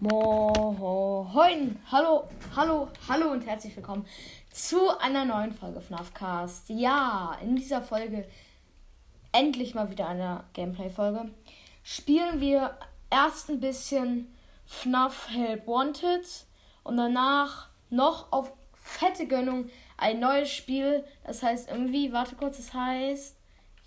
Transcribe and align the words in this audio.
Moin, 0.00 1.76
hallo, 1.90 2.28
hallo, 2.54 2.88
hallo 3.08 3.32
und 3.32 3.44
herzlich 3.44 3.74
willkommen 3.74 4.06
zu 4.48 4.96
einer 5.00 5.24
neuen 5.24 5.52
Folge 5.52 5.80
FNAF 5.80 6.14
Cast. 6.14 6.68
Ja, 6.68 7.36
in 7.42 7.56
dieser 7.56 7.82
Folge 7.82 8.24
endlich 9.32 9.74
mal 9.74 9.90
wieder 9.90 10.06
eine 10.06 10.44
Gameplay-Folge. 10.52 11.32
Spielen 11.82 12.40
wir 12.40 12.78
erst 13.10 13.50
ein 13.50 13.58
bisschen 13.58 14.32
FNAF 14.66 15.30
Help 15.30 15.66
Wanted 15.66 16.46
und 16.84 16.96
danach 16.96 17.68
noch 17.90 18.30
auf 18.30 18.52
fette 18.74 19.26
Gönnung 19.26 19.68
ein 19.96 20.20
neues 20.20 20.52
Spiel. 20.52 21.02
Das 21.24 21.42
heißt 21.42 21.68
irgendwie, 21.68 22.12
warte 22.12 22.36
kurz, 22.36 22.58
das 22.58 22.72
heißt. 22.72 23.34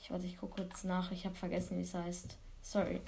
Ich 0.01 0.11
warte, 0.11 0.25
ich 0.25 0.37
gucke 0.37 0.61
kurz 0.61 0.83
nach. 0.83 1.09
Ich 1.13 1.23
habe 1.25 1.35
vergessen, 1.35 1.77
wie 1.77 1.83
es 1.83 1.93
heißt. 1.93 2.35
Sorry. 2.61 2.99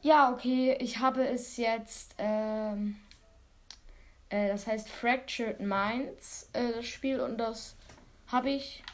Ja, 0.00 0.32
okay, 0.32 0.76
ich 0.80 0.98
habe 0.98 1.26
es 1.26 1.56
jetzt, 1.56 2.14
ähm, 2.18 2.96
äh, 4.28 4.48
das 4.48 4.66
heißt 4.66 4.88
Fractured 4.88 5.60
Minds, 5.60 6.48
äh, 6.52 6.72
das 6.74 6.86
Spiel, 6.86 7.20
und 7.20 7.38
das 7.38 7.74
habe 8.28 8.50
ich 8.50 8.84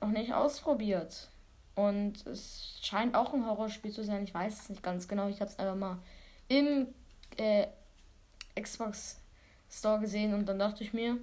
noch 0.00 0.10
nicht 0.10 0.34
ausprobiert. 0.34 1.30
Und 1.74 2.26
es 2.26 2.78
scheint 2.82 3.14
auch 3.14 3.32
ein 3.32 3.46
Horrorspiel 3.46 3.92
zu 3.92 4.04
sein. 4.04 4.24
Ich 4.24 4.34
weiß 4.34 4.62
es 4.62 4.68
nicht 4.68 4.82
ganz 4.82 5.06
genau. 5.06 5.28
Ich 5.28 5.40
habe 5.40 5.50
es 5.50 5.58
einfach 5.58 5.76
mal 5.76 5.98
im 6.48 6.88
äh, 7.36 7.68
Xbox 8.60 9.20
Store 9.70 10.00
gesehen 10.00 10.34
und 10.34 10.46
dann 10.46 10.58
dachte 10.58 10.82
ich 10.82 10.92
mir, 10.92 11.18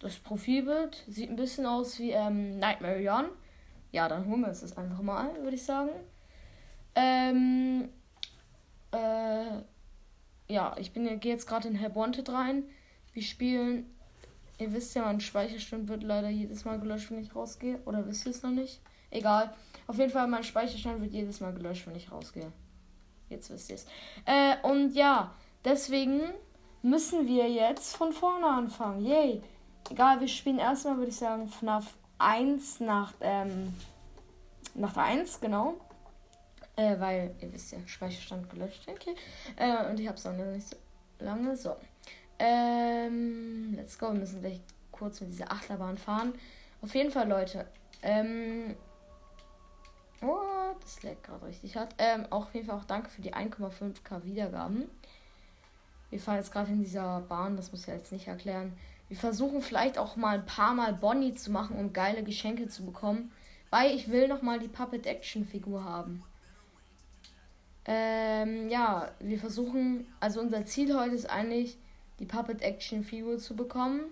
das 0.00 0.16
Profilbild 0.16 1.04
sieht 1.08 1.30
ein 1.30 1.36
bisschen 1.36 1.66
aus 1.66 1.98
wie 1.98 2.12
ähm, 2.12 2.58
Nightmare 2.58 3.00
Young. 3.00 3.26
Ja, 3.90 4.08
dann 4.08 4.26
holen 4.26 4.40
wir 4.40 4.48
es 4.48 4.60
das 4.60 4.76
einfach 4.76 5.02
mal, 5.02 5.34
würde 5.42 5.56
ich 5.56 5.64
sagen. 5.64 5.90
Ähm, 6.94 7.88
äh, 8.92 9.62
ja, 10.52 10.74
ich 10.78 10.92
bin 10.92 11.20
gehe 11.20 11.32
jetzt 11.32 11.46
gerade 11.46 11.68
in 11.68 11.74
Help 11.74 11.94
Wanted 11.94 12.28
rein. 12.30 12.64
Wir 13.12 13.22
spielen. 13.22 13.86
Ihr 14.58 14.72
wisst 14.72 14.94
ja, 14.94 15.02
mein 15.02 15.20
Speicherstand 15.20 15.88
wird 15.88 16.02
leider 16.02 16.28
jedes 16.28 16.64
Mal 16.64 16.78
gelöscht, 16.78 17.10
wenn 17.10 17.20
ich 17.20 17.34
rausgehe. 17.34 17.80
Oder 17.84 18.06
wisst 18.06 18.26
ihr 18.26 18.30
es 18.30 18.42
noch 18.42 18.50
nicht? 18.50 18.80
Egal. 19.10 19.54
Auf 19.86 19.98
jeden 19.98 20.10
Fall, 20.10 20.28
mein 20.28 20.44
Speicherstand 20.44 21.00
wird 21.00 21.12
jedes 21.12 21.40
Mal 21.40 21.52
gelöscht, 21.52 21.86
wenn 21.86 21.96
ich 21.96 22.12
rausgehe. 22.12 22.52
Jetzt 23.28 23.50
wisst 23.50 23.70
ihr 23.70 23.76
es. 23.76 23.86
Äh, 24.24 24.56
und 24.62 24.94
ja, 24.94 25.34
deswegen 25.64 26.20
müssen 26.82 27.26
wir 27.26 27.50
jetzt 27.50 27.96
von 27.96 28.12
vorne 28.12 28.46
anfangen. 28.46 29.04
Yay. 29.04 29.42
Egal, 29.90 30.20
wir 30.20 30.28
spielen 30.28 30.58
erstmal, 30.58 30.96
würde 30.96 31.10
ich 31.10 31.16
sagen, 31.16 31.48
FNAF 31.48 31.94
1 32.18 32.80
nach, 32.80 33.12
ähm, 33.20 33.74
nach 34.74 34.92
der 34.92 35.02
1, 35.04 35.40
genau. 35.40 35.74
Äh, 36.76 36.98
weil, 36.98 37.34
ihr 37.40 37.52
wisst 37.52 37.72
ja, 37.72 37.78
Speicherstand 37.86 38.48
gelöscht. 38.50 38.86
Okay. 38.86 39.14
Äh, 39.56 39.90
und 39.90 40.00
ich 40.00 40.08
habe 40.08 40.16
es 40.16 40.26
auch 40.26 40.32
noch 40.32 40.46
nicht 40.46 40.68
so 40.68 40.76
lange. 41.18 41.56
So. 41.56 41.76
Ähm, 42.38 43.74
let's 43.76 43.98
go. 43.98 44.12
Wir 44.12 44.20
müssen 44.20 44.40
gleich 44.40 44.60
kurz 44.90 45.20
mit 45.20 45.30
dieser 45.30 45.52
Achterbahn 45.52 45.98
fahren. 45.98 46.34
Auf 46.80 46.94
jeden 46.94 47.10
Fall, 47.10 47.28
Leute. 47.28 47.66
Ähm, 48.02 48.74
oh, 50.22 50.74
das 50.80 51.02
lag 51.02 51.20
gerade 51.22 51.46
richtig 51.46 51.76
hat. 51.76 51.94
Ähm, 51.98 52.26
auch 52.30 52.46
auf 52.46 52.54
jeden 52.54 52.66
Fall 52.66 52.78
auch 52.78 52.84
danke 52.84 53.10
für 53.10 53.22
die 53.22 53.34
1,5k 53.34 54.24
Wiedergaben. 54.24 54.88
Wir 56.10 56.20
fahren 56.20 56.36
jetzt 56.36 56.52
gerade 56.52 56.72
in 56.72 56.80
dieser 56.80 57.20
Bahn, 57.22 57.56
das 57.56 57.72
muss 57.72 57.82
ich 57.82 57.86
jetzt 57.86 58.12
nicht 58.12 58.28
erklären. 58.28 58.76
Wir 59.08 59.16
versuchen 59.16 59.62
vielleicht 59.62 59.98
auch 59.98 60.16
mal 60.16 60.38
ein 60.38 60.46
paar 60.46 60.74
Mal 60.74 60.94
Bonnie 60.94 61.34
zu 61.34 61.50
machen, 61.50 61.76
um 61.76 61.92
geile 61.92 62.22
Geschenke 62.22 62.68
zu 62.68 62.84
bekommen. 62.84 63.30
Weil 63.70 63.94
ich 63.94 64.10
will 64.10 64.28
noch 64.28 64.42
mal 64.42 64.58
die 64.58 64.68
Puppet 64.68 65.06
Action 65.06 65.46
Figur 65.46 65.84
haben. 65.84 66.22
Ähm, 67.84 68.68
ja, 68.68 69.10
wir 69.18 69.38
versuchen, 69.38 70.06
also 70.20 70.40
unser 70.40 70.64
Ziel 70.64 70.96
heute 70.96 71.14
ist 71.14 71.28
eigentlich, 71.28 71.78
die 72.18 72.26
Puppet 72.26 72.62
Action 72.62 73.02
Figur 73.02 73.38
zu 73.38 73.56
bekommen. 73.56 74.02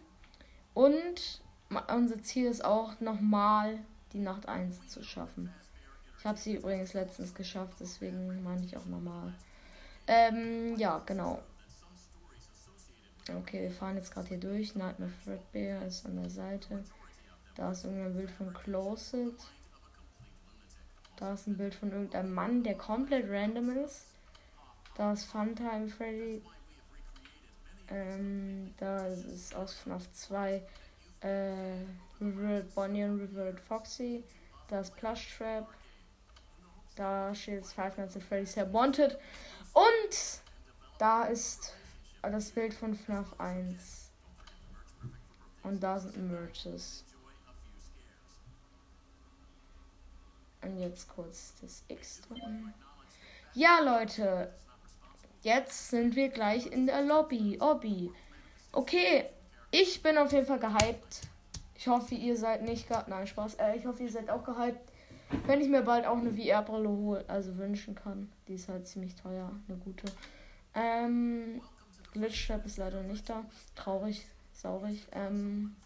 Und 0.74 1.40
unser 1.94 2.22
Ziel 2.22 2.46
ist 2.46 2.64
auch 2.64 3.00
nochmal 3.00 3.78
die 4.12 4.18
Nacht 4.18 4.48
1 4.48 4.88
zu 4.88 5.02
schaffen. 5.04 5.52
Ich 6.18 6.24
habe 6.24 6.38
sie 6.38 6.56
übrigens 6.56 6.92
letztens 6.92 7.34
geschafft, 7.34 7.76
deswegen 7.80 8.42
meine 8.42 8.64
ich 8.64 8.76
auch 8.76 8.86
nochmal. 8.86 9.32
Ähm, 10.06 10.76
ja, 10.76 11.00
genau. 11.06 11.40
Okay, 13.28 13.62
wir 13.62 13.70
fahren 13.70 13.96
jetzt 13.96 14.12
gerade 14.12 14.28
hier 14.28 14.40
durch. 14.40 14.74
Nightmare 14.74 15.10
Fredbear 15.24 15.86
ist 15.86 16.04
an 16.04 16.16
der 16.16 16.30
Seite. 16.30 16.84
Da 17.54 17.70
ist 17.70 17.84
irgendein 17.84 18.16
Bild 18.16 18.30
von 18.30 18.52
Closet. 18.52 19.34
Da 21.20 21.34
ist 21.34 21.46
ein 21.46 21.58
Bild 21.58 21.74
von 21.74 21.92
irgendeinem 21.92 22.32
Mann, 22.32 22.64
der 22.64 22.76
komplett 22.76 23.30
random 23.30 23.84
ist. 23.84 24.06
Da 24.96 25.12
ist 25.12 25.26
Funtime 25.26 25.86
Freddy. 25.88 26.42
Ähm, 27.88 28.72
da 28.78 29.06
ist 29.06 29.54
aus 29.54 29.74
FNAF 29.74 30.10
2 30.12 30.62
äh, 31.20 31.52
Revered 32.20 32.74
Bonnie 32.74 33.04
und 33.04 33.20
Revered 33.20 33.60
Foxy. 33.60 34.24
Da 34.68 34.80
ist 34.80 34.96
Plush 34.96 35.36
Trap. 35.36 35.68
Da 36.96 37.34
steht 37.34 37.56
jetzt 37.56 37.74
Five 37.74 37.98
Nights 37.98 38.16
at 38.16 38.22
Freddy's 38.22 38.56
Have 38.56 38.72
Wanted. 38.72 39.18
Und 39.74 40.40
da 40.98 41.24
ist 41.24 41.74
das 42.22 42.50
Bild 42.50 42.72
von 42.72 42.94
FNAF 42.94 43.38
1. 43.38 44.10
Und 45.64 45.82
da 45.82 45.98
sind 45.98 46.16
Merches. 46.30 47.04
Und 50.62 50.78
jetzt 50.78 51.08
kurz 51.08 51.54
das 51.60 51.84
X 51.88 52.22
drücken. 52.22 52.72
Ja, 53.54 53.80
Leute. 53.80 54.52
Jetzt 55.42 55.90
sind 55.90 56.16
wir 56.16 56.28
gleich 56.28 56.66
in 56.66 56.86
der 56.86 57.02
Lobby. 57.02 57.56
Lobby. 57.58 58.12
Okay. 58.72 59.24
Ich 59.70 60.02
bin 60.02 60.18
auf 60.18 60.32
jeden 60.32 60.46
Fall 60.46 60.58
gehypt. 60.58 61.22
Ich 61.76 61.88
hoffe, 61.88 62.14
ihr 62.14 62.36
seid 62.36 62.62
nicht 62.62 62.88
gehypt. 62.88 63.08
Nein, 63.08 63.26
Spaß. 63.26 63.54
Äh, 63.54 63.76
ich 63.76 63.86
hoffe, 63.86 64.02
ihr 64.02 64.10
seid 64.10 64.28
auch 64.28 64.44
gehypt. 64.44 64.90
Wenn 65.46 65.60
ich 65.60 65.68
mir 65.68 65.82
bald 65.82 66.06
auch 66.06 66.18
eine 66.18 66.32
VR-Brille 66.32 66.88
hole, 66.88 67.24
also 67.28 67.56
wünschen 67.56 67.94
kann. 67.94 68.30
Die 68.48 68.54
ist 68.54 68.68
halt 68.68 68.86
ziemlich 68.86 69.14
teuer. 69.14 69.50
Eine 69.68 69.78
gute. 69.78 70.04
Ähm, 70.74 71.60
Glitchtrap 72.12 72.66
ist 72.66 72.78
leider 72.78 73.02
nicht 73.02 73.28
da. 73.28 73.44
Traurig, 73.76 74.26
saurig. 74.52 75.06
Ähm, 75.12 75.76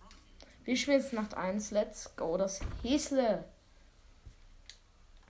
wir 0.64 0.76
spielen 0.76 0.98
jetzt 1.00 1.12
Nacht 1.12 1.36
1. 1.36 1.70
Let's 1.70 2.16
go. 2.16 2.36
Das 2.36 2.60
Häsle. 2.82 3.44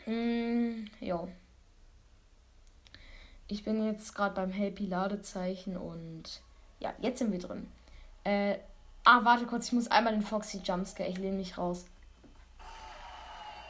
Mm, 0.06 0.86
ja. 1.00 1.26
Ich 3.46 3.64
bin 3.64 3.84
jetzt 3.84 4.14
gerade 4.14 4.34
beim 4.34 4.50
Happy 4.50 4.86
Ladezeichen 4.86 5.76
und 5.76 6.42
ja, 6.80 6.94
jetzt 7.00 7.18
sind 7.18 7.32
wir 7.32 7.38
drin. 7.38 7.68
Äh, 8.24 8.58
ah, 9.04 9.24
warte 9.24 9.46
kurz, 9.46 9.66
ich 9.66 9.72
muss 9.72 9.88
einmal 9.88 10.14
den 10.14 10.22
Foxy 10.22 10.60
Jumpscare. 10.64 11.08
Ich 11.08 11.18
lehne 11.18 11.36
mich 11.36 11.58
raus. 11.58 11.86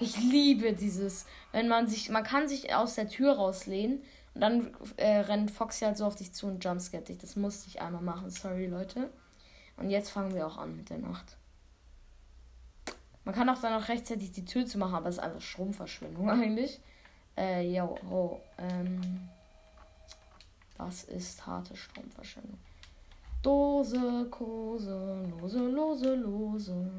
Ich 0.00 0.16
liebe 0.16 0.72
dieses, 0.72 1.26
wenn 1.52 1.68
man 1.68 1.86
sich, 1.86 2.08
man 2.10 2.24
kann 2.24 2.48
sich 2.48 2.74
aus 2.74 2.94
der 2.94 3.08
Tür 3.08 3.34
rauslehnen 3.34 4.02
und 4.34 4.40
dann 4.40 4.76
äh, 4.96 5.18
rennt 5.18 5.50
Foxy 5.50 5.84
halt 5.84 5.96
so 5.96 6.04
auf 6.06 6.16
dich 6.16 6.32
zu 6.32 6.46
und 6.46 6.64
jumpscare 6.64 7.02
dich. 7.02 7.18
Das 7.18 7.36
musste 7.36 7.68
ich 7.68 7.80
einmal 7.80 8.02
machen. 8.02 8.30
Sorry, 8.30 8.66
Leute. 8.66 9.10
Und 9.76 9.90
jetzt 9.90 10.10
fangen 10.10 10.34
wir 10.34 10.46
auch 10.46 10.58
an 10.58 10.76
mit 10.76 10.90
der 10.90 10.98
Nacht. 10.98 11.36
Man 13.24 13.34
kann 13.34 13.48
auch 13.48 13.60
dann 13.60 13.78
noch 13.78 13.88
rechtzeitig 13.88 14.32
die 14.32 14.44
Tür 14.44 14.66
zu 14.66 14.78
machen, 14.78 14.94
aber 14.94 15.08
es 15.08 15.16
ist 15.16 15.22
einfach 15.22 15.40
Stromverschwendung 15.40 16.30
eigentlich. 16.30 16.80
Äh, 17.36 17.74
yo, 17.74 17.98
oh, 18.10 18.40
ähm. 18.58 19.28
Was 20.76 21.04
ist 21.04 21.46
harte 21.46 21.76
Stromverschwendung? 21.76 22.58
Dose, 23.42 24.26
Kose, 24.30 25.28
lose, 25.40 25.58
lose, 25.58 26.14
lose. 26.14 26.90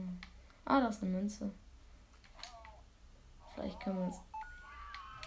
Ah, 0.63 0.79
das 0.79 0.97
ist 0.97 1.03
eine 1.03 1.11
Münze. 1.11 1.51
Vielleicht 3.53 3.79
können 3.79 3.97
wir 3.97 4.05
uns 4.05 4.19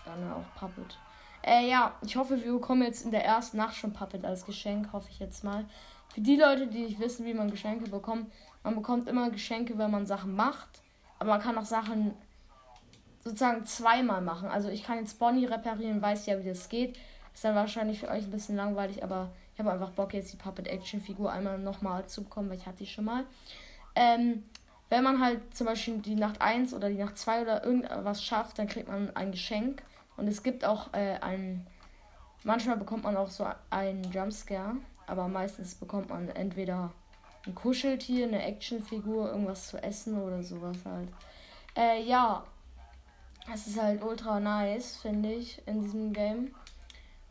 dann 0.05 0.33
auch 0.33 0.45
Puppet. 0.59 0.99
Äh, 1.43 1.69
ja, 1.69 1.95
ich 2.03 2.17
hoffe, 2.17 2.43
wir 2.43 2.53
bekommen 2.53 2.83
jetzt 2.83 3.05
in 3.05 3.11
der 3.11 3.25
ersten 3.25 3.57
Nacht 3.57 3.75
schon 3.75 3.93
Puppet 3.93 4.25
als 4.25 4.45
Geschenk, 4.45 4.93
hoffe 4.93 5.09
ich 5.11 5.19
jetzt 5.19 5.45
mal. 5.45 5.65
Für 6.09 6.21
die 6.21 6.37
Leute, 6.37 6.67
die 6.67 6.83
nicht 6.83 7.01
wissen, 7.01 7.27
wie 7.27 7.35
man 7.35 7.51
Geschenke 7.51 7.91
bekommt, 7.91 8.33
man 8.63 8.75
bekommt 8.75 9.09
immer 9.09 9.31
Geschenke, 9.31 9.77
wenn 9.79 9.91
man 9.91 10.07
Sachen 10.07 10.35
macht. 10.35 10.83
Aber 11.19 11.31
man 11.31 11.41
kann 11.41 11.59
auch 11.59 11.65
Sachen 11.65 12.15
sozusagen 13.25 13.65
zweimal 13.67 14.21
machen. 14.21 14.49
Also 14.49 14.69
ich 14.69 14.85
kann 14.85 14.99
jetzt 14.99 15.19
Bonnie 15.19 15.47
reparieren, 15.47 16.01
weiß 16.01 16.27
ja, 16.27 16.39
wie 16.39 16.49
das 16.49 16.69
geht. 16.69 16.99
Ist 17.35 17.45
dann 17.45 17.55
wahrscheinlich 17.55 18.01
für 18.01 18.09
euch 18.09 18.25
ein 18.25 18.31
bisschen 18.31 18.57
langweilig, 18.57 19.03
aber 19.03 19.31
ich 19.55 19.61
habe 19.61 19.73
einfach 19.73 19.91
Bock, 19.91 20.15
jetzt 20.15 20.33
die 20.33 20.37
Puppet 20.37 20.69
Action 20.69 21.01
Figur 21.01 21.33
einmal 21.33 21.59
nochmal 21.59 22.07
zu 22.07 22.23
bekommen, 22.23 22.49
weil 22.49 22.59
ich 22.59 22.67
hatte 22.67 22.79
die 22.79 22.87
schon 22.87 23.05
mal. 23.05 23.25
Ähm, 23.95 24.45
wenn 24.89 25.05
man 25.05 25.21
halt 25.21 25.55
zum 25.55 25.67
Beispiel 25.67 25.99
die 25.99 26.15
Nacht 26.15 26.41
1 26.41 26.73
oder 26.73 26.89
die 26.89 26.97
Nacht 26.97 27.19
2 27.19 27.43
oder 27.43 27.65
irgendwas 27.65 28.23
schafft, 28.25 28.59
dann 28.59 28.69
kriegt 28.69 28.89
man 28.89 29.15
ein 29.15 29.33
Geschenk. 29.33 29.83
Und 30.17 30.29
es 30.29 30.43
gibt 30.43 30.65
auch 30.65 30.93
äh, 30.95 31.19
ein. 31.21 31.67
Manchmal 32.45 32.77
bekommt 32.77 33.05
man 33.05 33.17
auch 33.17 33.31
so 33.31 33.47
einen 33.71 34.05
Jumpscare, 34.13 34.77
aber 35.07 35.29
meistens 35.29 35.75
bekommt 35.75 36.09
man 36.09 36.29
entweder 36.29 36.93
ein 37.49 37.55
Kuscheltier, 37.55 38.27
eine 38.27 38.43
Actionfigur, 38.43 39.31
irgendwas 39.31 39.69
zu 39.69 39.83
essen 39.83 40.21
oder 40.21 40.43
sowas 40.43 40.77
halt. 40.85 41.09
Äh, 41.77 42.03
ja. 42.05 42.45
Es 43.53 43.67
ist 43.67 43.81
halt 43.81 44.03
ultra 44.03 44.39
nice, 44.41 44.97
finde 44.97 45.33
ich, 45.33 45.63
in 45.67 45.81
diesem 45.81 46.13
Game. 46.13 46.55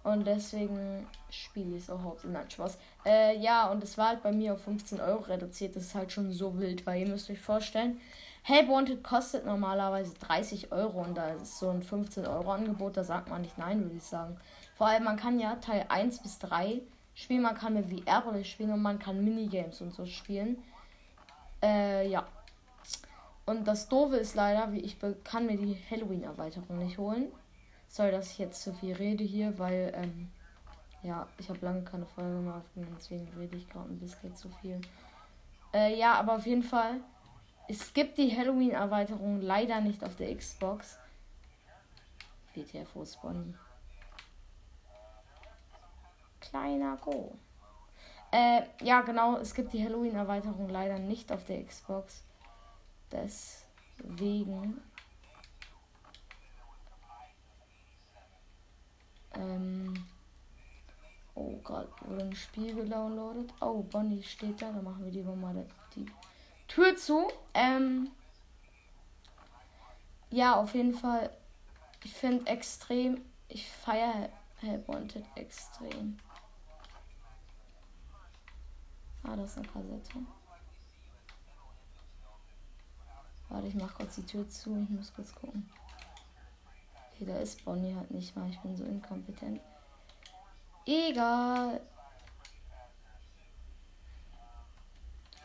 Und 0.04 0.26
deswegen 0.26 1.06
spiele 1.30 1.76
ich 1.76 1.84
es 1.84 1.90
auch 1.90 2.02
hauptsächlich. 2.02 2.34
Nein, 2.34 2.50
Spaß. 2.50 2.78
Äh, 3.06 3.38
ja, 3.38 3.70
und 3.70 3.84
es 3.84 3.98
war 3.98 4.10
halt 4.10 4.24
bei 4.24 4.32
mir 4.32 4.54
auf 4.54 4.64
15 4.64 5.00
Euro 5.00 5.24
reduziert. 5.24 5.76
Das 5.76 5.84
ist 5.84 5.96
halt 5.96 6.12
schon 6.12 6.32
so 6.32 6.58
wild, 6.58 6.86
weil 6.88 7.02
ihr 7.02 7.08
müsst 7.08 7.30
euch 7.30 7.40
vorstellen, 7.40 8.00
Help 8.42 8.70
Wanted 8.70 9.04
kostet 9.04 9.46
normalerweise 9.46 10.14
30 10.14 10.72
Euro 10.72 11.02
und 11.02 11.16
da 11.16 11.34
ist 11.34 11.60
so 11.60 11.70
ein 11.70 11.84
15 11.84 12.26
Euro 12.26 12.54
Angebot, 12.54 12.96
da 12.96 13.04
sagt 13.04 13.30
man 13.30 13.42
nicht 13.42 13.58
nein, 13.58 13.84
würde 13.84 13.98
ich 13.98 14.04
sagen. 14.04 14.38
Vor 14.74 14.88
allem, 14.88 15.04
man 15.04 15.18
kann 15.18 15.38
ja 15.38 15.56
Teil 15.56 15.86
1 15.90 16.20
bis 16.22 16.40
3 16.40 16.82
spielen, 17.18 17.42
man 17.42 17.56
kann 17.56 17.74
mit 17.74 17.88
VR 17.90 18.44
spielen 18.44 18.72
und 18.72 18.82
man 18.82 19.00
kann 19.00 19.24
Minigames 19.24 19.82
und 19.82 19.94
so 19.94 20.06
spielen. 20.06 20.64
Äh, 21.62 22.08
ja. 22.08 22.28
Und 23.46 23.68
das 23.68 23.90
Doofe 23.90 24.18
ist 24.18 24.36
leider, 24.36 24.72
wie 24.72 24.82
ich 24.82 24.98
kann 25.24 25.48
mir 25.48 25.58
die 25.58 25.78
Halloween-Erweiterung 25.90 26.78
nicht 26.78 26.98
holen. 26.98 27.32
Sorry, 27.88 28.12
dass 28.12 28.32
ich 28.32 28.38
jetzt 28.38 28.62
zu 28.62 28.74
viel 28.74 28.94
rede 28.94 29.24
hier, 29.24 29.58
weil, 29.58 29.94
ähm, 29.96 30.30
ja, 31.02 31.28
ich 31.38 31.50
habe 31.50 31.66
lange 31.66 31.84
keine 31.84 32.06
Folge 32.06 32.38
mehr 32.40 32.56
aufgenommen, 32.56 32.96
deswegen 33.00 33.28
rede 33.38 33.56
ich 33.56 33.70
gerade 33.70 33.90
ein 33.90 34.00
bisschen 34.00 34.36
zu 34.36 34.50
viel. 34.62 34.80
Äh, 35.74 35.98
ja, 35.98 36.16
aber 36.16 36.36
auf 36.36 36.46
jeden 36.46 36.64
Fall, 36.64 37.00
es 37.68 37.94
gibt 37.94 38.18
die 38.18 38.36
Halloween-Erweiterung 38.36 39.42
leider 39.42 39.80
nicht 39.82 40.04
auf 40.04 40.16
der 40.18 40.36
Xbox. 40.36 40.98
WTF, 42.54 42.90
wo 42.94 43.06
Bonnie? 43.22 43.54
Kleiner 46.50 46.98
Go. 46.98 47.38
Äh, 48.32 48.64
ja, 48.82 49.02
genau, 49.02 49.38
es 49.38 49.54
gibt 49.54 49.74
die 49.74 49.84
Halloween-Erweiterung 49.84 50.70
leider 50.70 51.00
nicht 51.00 51.32
auf 51.32 51.46
der 51.46 51.64
Xbox. 51.64 52.24
Deswegen 53.12 54.82
Ähm 59.38 59.94
oh 61.36 61.58
Gott, 61.64 61.90
wurde 62.02 62.24
ein 62.24 62.36
Spiel 62.36 62.76
gedownloadet. 62.76 63.54
Oh, 63.62 63.84
Bonnie 63.84 64.24
steht 64.24 64.62
da. 64.62 64.72
Dann 64.72 64.84
machen 64.84 65.06
wir 65.06 65.12
lieber 65.12 65.36
mal 65.36 65.66
die 65.96 66.06
Tür 66.68 66.96
zu. 66.96 67.28
Ähm 67.54 68.12
ja, 70.30 70.56
auf 70.56 70.74
jeden 70.74 70.94
Fall. 70.94 71.30
Ich 72.04 72.14
finde 72.14 72.48
extrem. 72.48 73.22
Ich 73.48 73.70
feiere 73.70 74.30
Help 74.60 74.88
Wanted 74.88 75.26
extrem. 75.36 76.18
Ah, 79.24 79.36
das 79.36 79.52
ist 79.52 79.58
eine 79.58 79.68
Kassette. 79.68 80.20
Warte, 83.50 83.68
ich 83.68 83.76
mach 83.76 83.94
kurz 83.96 84.16
die 84.16 84.26
Tür 84.26 84.48
zu. 84.50 84.78
Ich 84.84 84.90
muss 84.90 85.14
kurz 85.14 85.34
gucken. 85.34 85.70
Okay, 87.14 87.26
da 87.26 87.38
ist 87.38 87.64
Bonnie 87.64 87.96
halt 87.96 88.12
nicht 88.12 88.36
mal. 88.36 88.50
Ich 88.50 88.60
bin 88.60 88.76
so 88.76 88.84
inkompetent. 88.84 89.62
Egal. 90.86 91.82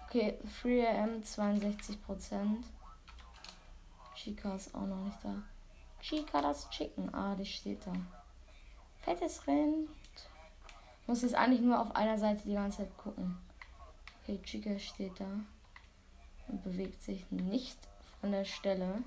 Okay, 0.06 0.38
3am 0.62 1.22
62%. 1.22 2.62
Chica 4.14 4.54
ist 4.54 4.74
auch 4.74 4.86
noch 4.86 5.04
nicht 5.04 5.18
da. 5.24 5.34
Chica 6.00 6.42
das 6.42 6.68
Chicken. 6.70 7.14
Ah, 7.14 7.34
die 7.34 7.46
steht 7.46 7.86
da. 7.86 7.92
Fettes 9.00 9.46
Rind. 9.46 9.88
Muss 11.06 11.22
jetzt 11.22 11.34
eigentlich 11.34 11.62
nur 11.62 11.80
auf 11.80 11.96
einer 11.96 12.18
Seite 12.18 12.42
die 12.44 12.54
ganze 12.54 12.78
Zeit 12.78 12.96
gucken. 12.98 13.38
Okay, 14.22 14.40
Chica 14.44 14.78
steht 14.78 15.18
da. 15.18 15.26
Und 16.48 16.62
bewegt 16.62 17.02
sich 17.02 17.30
nicht 17.30 17.78
von 18.20 18.32
der 18.32 18.44
Stelle. 18.44 19.02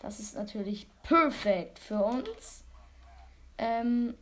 Das 0.00 0.20
ist 0.20 0.34
natürlich 0.36 0.86
perfekt 1.02 1.78
für 1.78 2.02
uns. 2.02 2.64
Ähm, 3.58 4.14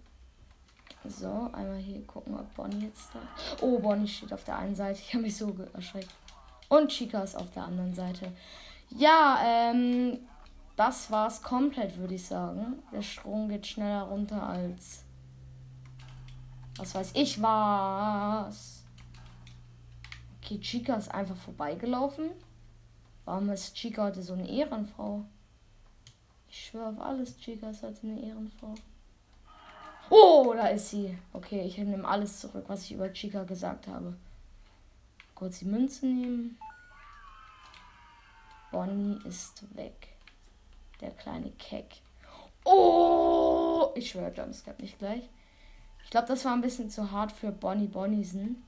so, 1.05 1.51
einmal 1.53 1.77
hier 1.77 2.03
gucken, 2.07 2.35
ob 2.39 2.55
Bonnie 2.55 2.87
jetzt 2.87 3.11
da. 3.15 3.21
Oh, 3.61 3.79
Bonnie 3.79 4.09
steht 4.09 4.33
auf 4.33 4.45
der 4.45 4.59
einen 4.59 4.75
Seite. 4.75 5.01
Ich 5.01 5.13
habe 5.13 5.23
mich 5.23 5.37
so 5.37 5.55
erschreckt. 5.73 6.13
Und 6.69 6.89
Chica 6.89 7.23
ist 7.23 7.37
auf 7.37 7.51
der 7.51 7.65
anderen 7.65 7.95
Seite. 7.95 8.33
Ja, 8.91 9.39
ähm, 9.45 10.19
das 10.77 11.11
war's 11.11 11.43
komplett, 11.43 11.97
würde 11.99 12.15
ich 12.15 12.27
sagen. 12.27 12.83
Der 12.93 13.03
Strom 13.03 13.49
geht 13.49 13.67
schneller 13.67 14.03
runter 14.03 14.43
als. 14.43 15.05
Was 16.77 16.95
weiß 16.95 17.13
ich 17.15 17.41
was. 17.41 18.76
Okay, 20.47 20.61
Chica 20.61 20.95
ist 20.95 21.11
einfach 21.11 21.35
vorbeigelaufen. 21.35 22.31
Warum 23.25 23.51
ist 23.51 23.75
Chica 23.75 24.05
heute 24.05 24.23
so 24.23 24.35
eine 24.35 24.49
Ehrenfrau? 24.49 25.25
Ich 26.49 26.67
schwöre 26.67 26.91
auf 26.91 27.01
alles, 27.01 27.37
Chica 27.37 27.71
ist 27.71 27.83
halt 27.83 27.99
eine 28.05 28.23
Ehrenfrau. 28.23 28.73
Oh, 30.09 30.55
da 30.57 30.69
ist 30.69 30.91
sie. 30.91 31.19
Okay, 31.33 31.63
ich 31.63 31.77
nehme 31.79 32.07
alles 32.07 32.39
zurück, 32.43 32.63
was 32.69 32.85
ich 32.85 32.93
über 32.93 33.13
Chica 33.13 33.43
gesagt 33.43 33.89
habe. 33.89 34.17
Kurz 35.35 35.59
die 35.59 35.65
Münze 35.65 36.07
nehmen. 36.07 36.57
Bonnie 38.71 39.19
ist 39.25 39.65
weg. 39.77 40.11
Der 41.01 41.11
kleine 41.11 41.51
Keck. 41.59 42.03
Oh! 42.63 43.91
Ich 43.97 44.11
schwöre, 44.11 44.33
Jumpscare 44.33 44.81
nicht 44.81 45.01
gleich. 45.01 45.29
Ich 46.05 46.11
glaube, 46.11 46.29
das 46.29 46.45
war 46.45 46.53
ein 46.53 46.61
bisschen 46.61 46.89
zu 46.89 47.11
hart 47.11 47.33
für 47.33 47.51
Bonnie 47.51 47.89
Bonnisen. 47.89 48.63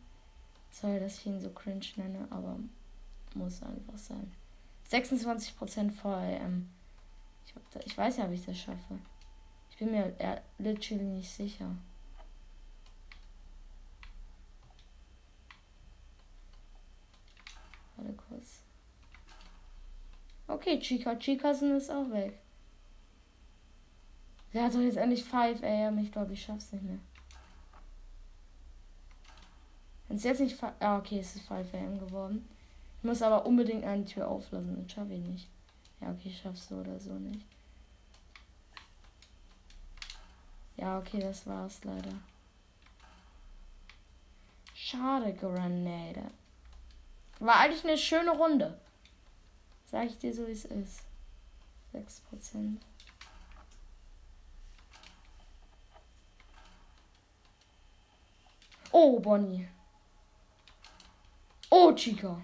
Sorry, 0.70 1.00
dass 1.00 1.18
ich 1.18 1.26
ihn 1.26 1.40
so 1.40 1.50
cringe 1.50 1.84
nenne, 1.96 2.26
aber 2.30 2.58
muss 3.34 3.62
einfach 3.62 3.98
sein. 3.98 4.32
26% 4.90 5.90
VM. 5.90 6.68
Ich, 7.46 7.54
ich 7.86 7.98
weiß 7.98 8.18
ja, 8.18 8.24
ob 8.24 8.32
ich 8.32 8.44
das 8.44 8.58
schaffe. 8.58 8.98
Ich 9.70 9.76
bin 9.78 9.90
mir 9.90 10.14
äh, 10.18 10.40
literally 10.58 11.04
nicht 11.04 11.30
sicher. 11.30 11.76
Warte 17.96 18.12
kurz. 18.14 18.60
Okay, 20.46 20.78
Chica. 20.80 21.16
Chica 21.16 21.52
sind 21.52 21.72
ist 21.72 21.90
auch 21.90 22.10
weg. 22.10 22.38
Der 24.54 24.64
hat 24.64 24.74
doch 24.74 24.80
jetzt 24.80 24.96
endlich 24.96 25.24
5 25.24 25.62
AM. 25.62 25.98
Ich 25.98 26.10
glaube, 26.10 26.32
ich 26.32 26.42
schaff's 26.42 26.72
nicht 26.72 26.84
mehr. 26.84 26.98
Wenn 30.08 30.16
es 30.16 30.24
jetzt 30.24 30.40
nicht. 30.40 30.56
Ah, 30.80 30.98
okay, 30.98 31.20
es 31.20 31.36
ist 31.36 31.46
5 31.46 31.74
AM 31.74 32.00
geworden. 32.00 32.48
Ich 32.98 33.04
muss 33.04 33.22
aber 33.22 33.46
unbedingt 33.46 33.84
eine 33.84 34.04
Tür 34.04 34.28
auflassen. 34.28 34.82
Das 34.82 34.92
schaffe 34.92 35.12
ich 35.12 35.20
nicht. 35.20 35.48
Ja, 36.00 36.10
okay, 36.10 36.28
ich 36.28 36.40
schaff's 36.40 36.68
so 36.68 36.76
oder 36.76 36.98
so 36.98 37.12
nicht. 37.12 37.44
Ja, 40.76 40.98
okay, 40.98 41.18
das 41.18 41.46
war's 41.46 41.82
leider. 41.84 42.12
Schade, 44.74 45.34
Granade. 45.34 46.30
War 47.40 47.56
eigentlich 47.56 47.84
eine 47.84 47.98
schöne 47.98 48.30
Runde. 48.30 48.80
Sag 49.90 50.06
ich 50.06 50.18
dir 50.18 50.32
so, 50.32 50.46
wie 50.46 50.52
es 50.52 50.64
ist. 50.64 51.02
6%. 51.92 52.76
Oh, 58.90 59.18
Bonnie. 59.20 59.68
Oh, 61.70 61.92
Chica. 61.92 62.40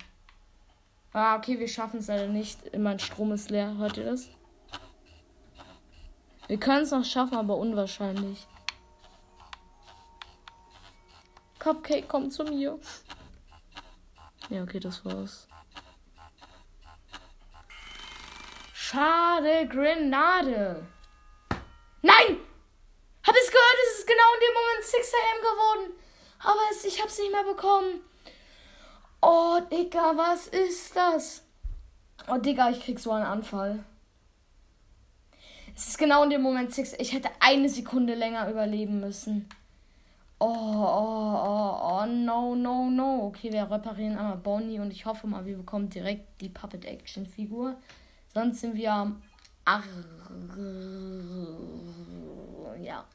Ah, 1.13 1.37
okay, 1.37 1.59
wir 1.59 1.69
schaffen 1.69 2.01
es 2.01 2.09
leider 2.09 2.27
nicht. 2.27 2.77
Mein 2.77 2.99
Strom 2.99 3.33
ist 3.33 3.51
leer. 3.51 3.77
Hört 3.79 3.97
ihr 3.97 4.05
das? 4.05 4.29
Wir 6.47 6.59
können 6.59 6.83
es 6.83 6.91
noch 6.91 7.05
schaffen, 7.05 7.37
aber 7.37 7.57
unwahrscheinlich. 7.57 8.47
Cupcake 11.59 12.07
kommt 12.07 12.33
zu 12.33 12.45
mir. 12.45 12.79
Ja, 14.51 14.63
okay, 14.63 14.79
das 14.79 15.03
war's. 15.05 15.49
Schade, 18.75 19.67
Grenade. 19.69 20.87
Nein! 22.03 22.37
Hab 23.27 23.35
es 23.35 23.51
gehört, 23.51 23.77
es 23.87 23.99
ist 24.01 24.07
genau 24.07 24.35
in 24.35 24.41
dem 24.41 24.55
Moment 24.55 24.85
6 24.85 25.13
am 25.15 25.41
geworden. 25.41 25.93
Aber 26.41 26.61
es, 26.71 26.85
ich 26.85 27.01
hab's 27.01 27.19
nicht 27.19 27.33
mehr 27.33 27.45
bekommen. 27.45 28.01
Oh, 29.27 29.59
Digga, 29.71 30.13
was 30.17 30.49
ist 30.49 30.95
das? 30.95 31.43
Oh, 32.29 32.37
Digga, 32.37 32.69
ich 32.69 32.81
krieg 32.81 33.01
so 33.01 33.11
einen 33.11 33.25
Anfall. 33.25 33.83
Es 35.75 35.89
ist 35.89 35.99
genau 35.99 36.25
in 36.25 36.31
dem 36.31 36.43
Moment 36.43 36.75
Six. 36.75 36.93
Ich 36.99 37.15
hätte 37.15 37.31
eine 37.41 37.71
Sekunde 37.71 38.15
länger 38.15 38.51
überleben 38.51 39.01
müssen. 39.01 39.49
Oh, 40.39 40.47
oh, 40.47 41.39
oh, 41.43 42.03
oh, 42.03 42.07
no, 42.07 42.55
no, 42.55 42.91
no. 42.91 43.27
Okay, 43.29 43.51
wir 43.51 43.71
reparieren 43.71 44.19
einmal 44.19 44.37
Bonnie 44.37 44.79
und 44.79 44.93
ich 44.93 45.07
hoffe 45.07 45.27
mal, 45.27 45.47
wir 45.47 45.57
bekommen 45.57 45.89
direkt 45.89 46.43
die 46.43 46.51
Puppet-Action-Figur. 46.51 47.77
Sonst 48.35 48.61
sind 48.61 48.77
wir 48.77 48.93
am. 48.93 49.23
Ar 49.65 49.83
ja. 52.79 53.07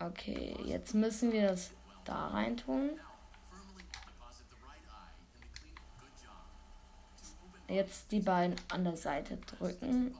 Okay, 0.00 0.56
jetzt 0.64 0.92
müssen 0.94 1.30
wir 1.30 1.46
das 1.46 1.70
da 2.04 2.28
rein 2.28 2.56
tun. 2.56 2.98
Jetzt 7.68 8.12
die 8.12 8.20
beiden 8.20 8.56
an 8.70 8.84
der 8.84 8.96
Seite 8.96 9.36
drücken. 9.38 10.14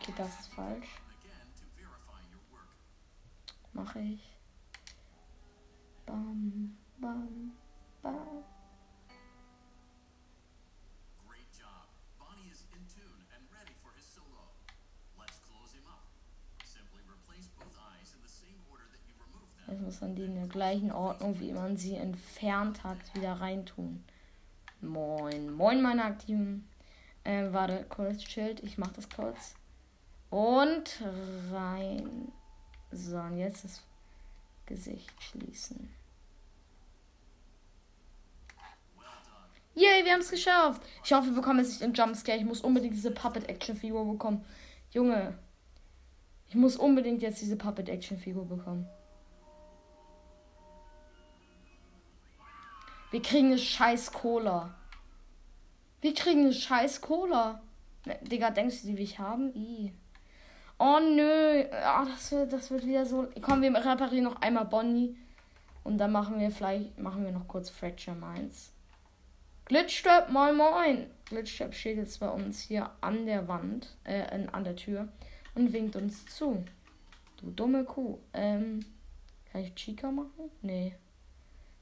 Okay, 0.00 0.14
das 0.16 0.40
ist 0.40 0.54
falsch. 0.54 0.88
Mache 3.72 4.00
ich. 4.00 4.36
Bam, 6.06 6.76
bam, 6.98 7.52
bam. 8.02 8.44
Muss 19.84 20.00
man 20.00 20.14
die 20.16 20.24
in 20.24 20.34
der 20.34 20.46
gleichen 20.46 20.92
Ordnung, 20.92 21.38
wie 21.40 21.52
man 21.52 21.76
sie 21.76 21.94
entfernt 21.94 22.82
hat, 22.84 22.98
wieder 23.14 23.34
reintun. 23.34 24.02
Moin, 24.80 25.52
moin, 25.52 25.82
meine 25.82 26.04
Aktiven. 26.04 26.68
Äh, 27.22 27.52
warte, 27.52 27.86
kurz, 27.88 28.18
chillt. 28.18 28.62
Ich 28.62 28.78
mach 28.78 28.92
das 28.92 29.08
kurz. 29.08 29.54
Und 30.30 31.02
rein. 31.52 32.32
So, 32.90 33.16
und 33.18 33.38
jetzt 33.38 33.64
das 33.64 33.82
Gesicht 34.66 35.10
schließen. 35.22 35.88
Yay, 39.74 40.04
wir 40.04 40.12
haben 40.12 40.20
es 40.20 40.30
geschafft. 40.30 40.82
Ich 41.04 41.12
hoffe, 41.12 41.26
wir 41.26 41.34
bekommen 41.34 41.58
jetzt 41.58 41.70
nicht 41.70 41.82
den 41.82 41.94
Jumpscare. 41.94 42.38
Ich 42.38 42.44
muss 42.44 42.60
unbedingt 42.60 42.94
diese 42.94 43.10
Puppet-Action-Figur 43.10 44.04
bekommen. 44.12 44.44
Junge, 44.92 45.36
ich 46.48 46.54
muss 46.54 46.76
unbedingt 46.76 47.22
jetzt 47.22 47.40
diese 47.40 47.56
Puppet-Action-Figur 47.56 48.46
bekommen. 48.46 48.86
Wir 53.14 53.22
kriegen 53.22 53.46
eine 53.52 53.58
scheiß 53.58 54.10
Cola. 54.10 54.74
Wir 56.00 56.14
kriegen 56.14 56.40
eine 56.40 56.52
scheiß 56.52 57.00
Cola. 57.00 57.62
Ne, 58.06 58.18
Digga, 58.22 58.50
denkst 58.50 58.82
du, 58.82 58.88
die 58.88 58.96
will 58.96 59.04
ich 59.04 59.20
haben? 59.20 59.54
I. 59.54 59.92
Oh 60.80 60.98
nö. 60.98 61.62
Ah, 61.70 62.04
das, 62.06 62.32
wird, 62.32 62.52
das 62.52 62.72
wird 62.72 62.84
wieder 62.84 63.06
so. 63.06 63.28
Komm, 63.40 63.62
wir 63.62 63.72
reparieren 63.72 64.24
noch 64.24 64.42
einmal 64.42 64.64
Bonnie. 64.64 65.16
Und 65.84 65.98
dann 65.98 66.10
machen 66.10 66.40
wir 66.40 66.50
vielleicht, 66.50 66.98
machen 66.98 67.24
wir 67.24 67.30
noch 67.30 67.46
kurz 67.46 67.70
Fracture 67.70 68.16
Mines. 68.16 68.72
Glitchtrap, 69.66 70.30
moin 70.30 70.56
moin. 70.56 71.06
Glitchtrap 71.26 71.72
steht 71.72 71.98
jetzt 71.98 72.18
bei 72.18 72.28
uns 72.28 72.62
hier 72.62 72.90
an 73.00 73.26
der 73.26 73.46
Wand, 73.46 73.96
äh, 74.02 74.44
an 74.50 74.64
der 74.64 74.74
Tür 74.74 75.06
und 75.54 75.72
winkt 75.72 75.94
uns 75.94 76.26
zu. 76.26 76.64
Du 77.36 77.52
dumme 77.52 77.84
Kuh. 77.84 78.18
Ähm, 78.32 78.84
kann 79.52 79.60
ich 79.60 79.72
Chica 79.76 80.10
machen? 80.10 80.50
Nee. 80.62 80.96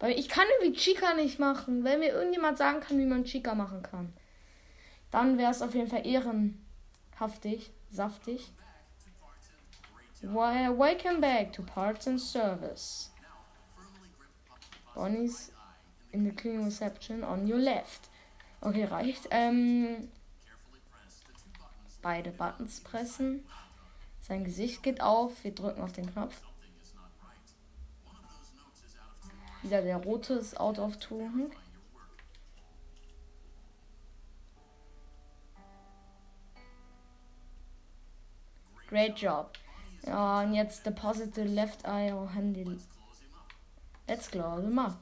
Ich 0.08 0.28
kann 0.28 0.44
irgendwie 0.58 0.78
Chica 0.78 1.14
nicht 1.14 1.38
machen. 1.38 1.84
Wenn 1.84 2.00
mir 2.00 2.12
irgendjemand 2.12 2.58
sagen 2.58 2.80
kann, 2.80 2.98
wie 2.98 3.06
man 3.06 3.24
Chica 3.24 3.54
machen 3.54 3.82
kann, 3.82 4.12
dann 5.12 5.38
wäre 5.38 5.52
es 5.52 5.62
auf 5.62 5.74
jeden 5.74 5.88
Fall 5.88 6.04
ehrenhaftig, 6.06 7.70
saftig. 7.90 8.50
Welcome 10.22 11.20
back 11.20 11.52
to 11.52 11.62
Parts 11.62 12.08
and 12.08 12.20
Service. 12.20 13.10
Bonnie's 14.94 15.52
in 16.12 16.24
the 16.24 16.32
clean 16.32 16.64
reception 16.64 17.24
on 17.24 17.46
your 17.50 17.58
left. 17.58 18.08
Okay, 18.60 18.84
reicht. 18.84 19.28
Ähm, 19.30 20.08
beide 22.00 22.30
Buttons 22.30 22.80
pressen. 22.80 23.44
Sein 24.20 24.44
Gesicht 24.44 24.82
geht 24.82 25.00
auf. 25.00 25.42
Wir 25.42 25.54
drücken 25.54 25.80
auf 25.80 25.92
den 25.92 26.12
Knopf. 26.12 26.40
Wieder 29.62 29.82
der 29.82 29.96
rote 29.96 30.34
ist 30.34 30.58
out 30.58 30.78
of 30.78 30.96
tune. 30.98 31.50
Great 38.88 39.18
job. 39.18 39.52
Ja, 40.04 40.42
und 40.42 40.54
jetzt 40.54 40.84
deposit 40.84 41.34
the 41.34 41.42
left 41.42 41.86
eye 41.86 42.12
or 42.12 42.34
handy. 42.34 42.78
Let's 44.06 44.30
close 44.30 44.62
him 44.62 44.78
up. 44.78 44.98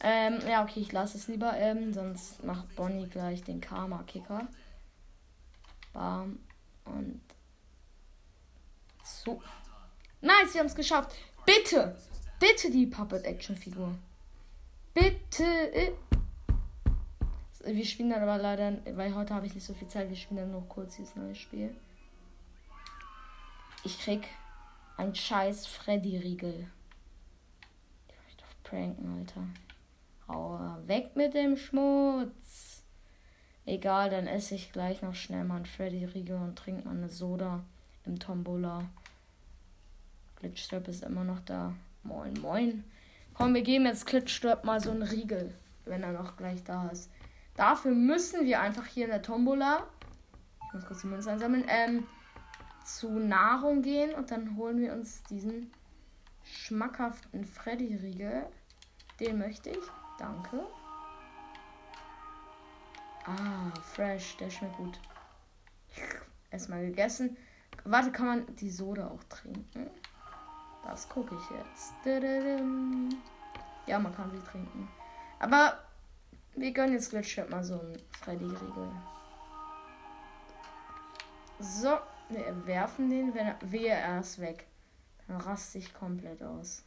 Ähm, 0.00 0.40
ja, 0.46 0.62
okay, 0.62 0.80
ich 0.80 0.92
lasse 0.92 1.16
es 1.18 1.26
lieber, 1.28 1.56
ähm, 1.56 1.92
sonst 1.92 2.44
macht 2.44 2.74
Bonnie 2.76 3.08
gleich 3.08 3.42
den 3.42 3.60
Karma-Kicker. 3.60 4.46
Bam. 5.92 6.38
Und 6.84 7.20
so. 9.02 9.42
Nice, 10.20 10.54
wir 10.54 10.60
haben 10.60 10.66
es 10.66 10.74
geschafft. 10.74 11.14
Bitte! 11.46 11.96
Bitte 12.38 12.70
die 12.70 12.86
Puppet-Action-Figur. 12.86 13.94
Bitte. 14.94 15.94
Wir 17.64 17.84
spielen 17.84 18.10
dann 18.10 18.22
aber 18.22 18.38
leider, 18.38 18.78
weil 18.96 19.14
heute 19.14 19.34
habe 19.34 19.46
ich 19.46 19.54
nicht 19.54 19.66
so 19.66 19.74
viel 19.74 19.88
Zeit, 19.88 20.08
wir 20.08 20.16
spielen 20.16 20.38
dann 20.38 20.52
noch 20.52 20.68
kurz 20.68 20.96
dieses 20.96 21.16
neue 21.16 21.34
Spiel. 21.34 21.74
Ich 23.84 23.98
krieg 24.00 24.26
ein 24.96 25.14
scheiß 25.14 25.66
Freddy-Riegel. 25.66 26.68
Ich 28.28 28.36
doch 28.36 28.70
pranken, 28.70 29.18
Alter. 29.18 29.42
Hau 30.28 30.76
weg 30.86 31.16
mit 31.16 31.34
dem 31.34 31.56
Schmutz. 31.56 32.82
Egal, 33.66 34.10
dann 34.10 34.26
esse 34.26 34.54
ich 34.54 34.72
gleich 34.72 35.02
noch 35.02 35.14
schnell 35.14 35.44
mal 35.44 35.56
einen 35.56 35.66
Freddy-Riegel 35.66 36.36
und 36.36 36.56
trinke 36.56 36.84
mal 36.86 36.96
eine 36.96 37.08
Soda 37.08 37.64
im 38.06 38.18
Tombola. 38.18 38.88
Glitchstrap 40.36 40.88
ist 40.88 41.02
immer 41.02 41.24
noch 41.24 41.40
da. 41.40 41.74
Moin, 42.08 42.32
moin. 42.40 42.84
Komm, 43.34 43.52
wir 43.52 43.60
geben 43.60 43.84
jetzt 43.84 44.06
Klitschstirb 44.06 44.64
mal 44.64 44.80
so 44.80 44.90
einen 44.90 45.02
Riegel, 45.02 45.54
wenn 45.84 46.02
er 46.02 46.12
noch 46.12 46.38
gleich 46.38 46.64
da 46.64 46.88
ist. 46.88 47.10
Dafür 47.54 47.92
müssen 47.92 48.46
wir 48.46 48.62
einfach 48.62 48.86
hier 48.86 49.04
in 49.04 49.10
der 49.10 49.20
Tombola, 49.20 49.86
ich 50.66 50.72
muss 50.72 50.86
kurz 50.86 51.02
die 51.02 51.08
Münze 51.08 51.30
einsammeln, 51.30 51.66
ähm, 51.68 52.06
zu 52.82 53.10
Nahrung 53.18 53.82
gehen 53.82 54.14
und 54.14 54.30
dann 54.30 54.56
holen 54.56 54.80
wir 54.80 54.94
uns 54.94 55.22
diesen 55.24 55.70
schmackhaften 56.44 57.44
Freddy-Riegel. 57.44 58.46
Den 59.20 59.38
möchte 59.38 59.68
ich. 59.68 59.84
Danke. 60.18 60.66
Ah, 63.26 63.70
fresh, 63.82 64.38
der 64.38 64.48
schmeckt 64.48 64.78
gut. 64.78 64.98
Erstmal 66.50 66.86
gegessen. 66.86 67.36
Warte, 67.84 68.10
kann 68.10 68.26
man 68.26 68.56
die 68.56 68.70
Soda 68.70 69.08
auch 69.08 69.24
trinken? 69.24 69.90
Das 70.88 71.06
gucke 71.06 71.36
ich 71.36 71.50
jetzt. 71.50 71.92
Ja, 73.86 73.98
man 73.98 74.14
kann 74.14 74.30
sie 74.30 74.40
trinken. 74.50 74.88
Aber 75.38 75.84
wir 76.56 76.72
gönnen 76.72 76.94
jetzt 76.94 77.10
Glitchtrap 77.10 77.50
mal 77.50 77.62
so 77.62 77.78
einen 77.78 77.98
Freddy-Riegel. 78.22 78.90
So, 81.60 81.98
wir 82.30 82.66
werfen 82.66 83.10
den, 83.10 83.34
wenn 83.34 83.48
er, 83.48 83.58
er 83.98 84.20
ist 84.20 84.40
weg. 84.40 84.66
Dann 85.26 85.42
raste 85.42 85.76
ich 85.76 85.92
komplett 85.92 86.42
aus. 86.42 86.82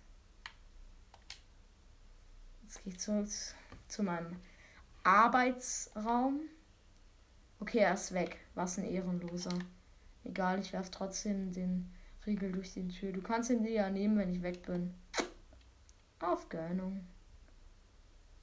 Jetzt 2.63 2.84
gehe 2.84 2.93
ich 2.93 3.00
zurück 3.00 3.29
zu 3.88 4.01
meinem 4.01 4.36
Arbeitsraum. 5.03 6.39
Okay, 7.60 7.79
er 7.79 7.93
ist 7.93 8.13
weg. 8.13 8.39
Was 8.55 8.79
ein 8.79 8.86
Ehrenloser. 8.86 9.60
Egal, 10.24 10.60
ich 10.60 10.74
werfe 10.74 10.89
trotzdem 10.89 11.51
den 11.53 11.93
Riegel 12.25 12.51
durch 12.51 12.73
die 12.73 12.87
Tür. 12.87 13.11
Du 13.11 13.21
kannst 13.21 13.49
ihn 13.49 13.63
dir 13.63 13.71
ja 13.71 13.89
nehmen, 13.89 14.17
wenn 14.17 14.31
ich 14.31 14.41
weg 14.41 14.63
bin. 14.63 14.93
Auf 16.19 16.49
Gönnung. 16.49 17.05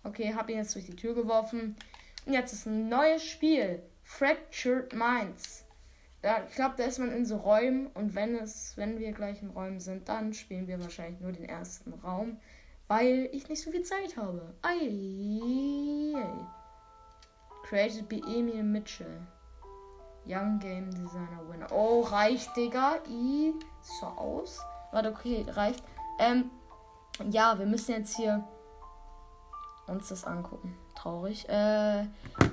Okay, 0.02 0.34
hab 0.34 0.48
ihn 0.48 0.56
jetzt 0.56 0.74
durch 0.74 0.86
die 0.86 0.96
Tür 0.96 1.14
geworfen. 1.14 1.76
Und 2.26 2.32
jetzt 2.32 2.52
ist 2.52 2.66
ein 2.66 2.88
neues 2.88 3.22
Spiel. 3.22 3.82
Fractured 4.02 4.92
Minds. 4.94 5.64
Da, 6.22 6.44
ich 6.48 6.54
glaube, 6.54 6.74
da 6.76 6.84
ist 6.84 6.98
man 6.98 7.12
in 7.12 7.24
so 7.24 7.36
Räumen 7.36 7.86
und 7.88 8.14
wenn 8.14 8.34
es, 8.34 8.76
wenn 8.76 8.98
wir 8.98 9.12
gleich 9.12 9.40
in 9.40 9.50
Räumen 9.50 9.78
sind, 9.78 10.08
dann 10.08 10.34
spielen 10.34 10.66
wir 10.66 10.80
wahrscheinlich 10.80 11.20
nur 11.20 11.30
den 11.30 11.44
ersten 11.44 11.92
Raum, 11.92 12.38
weil 12.88 13.28
ich 13.32 13.48
nicht 13.48 13.62
so 13.62 13.70
viel 13.70 13.82
Zeit 13.82 14.16
habe. 14.16 14.54
Ei. 14.62 16.14
Created 17.62 18.08
by 18.08 18.20
Emil 18.26 18.64
Mitchell. 18.64 19.20
Young 20.28 20.58
Game 20.58 20.90
Designer 20.90 21.48
Winner. 21.48 21.72
Oh, 21.72 22.02
reicht, 22.02 22.54
Digga. 22.54 22.96
I. 23.08 23.54
So 23.80 24.06
aus. 24.06 24.60
Warte, 24.92 25.10
okay, 25.10 25.46
reicht. 25.48 25.82
Ähm, 26.18 26.50
ja, 27.30 27.58
wir 27.58 27.66
müssen 27.66 27.92
jetzt 27.92 28.16
hier 28.16 28.44
uns 29.86 30.08
das 30.08 30.24
angucken. 30.24 30.76
Traurig. 30.94 31.48
Äh, 31.48 32.02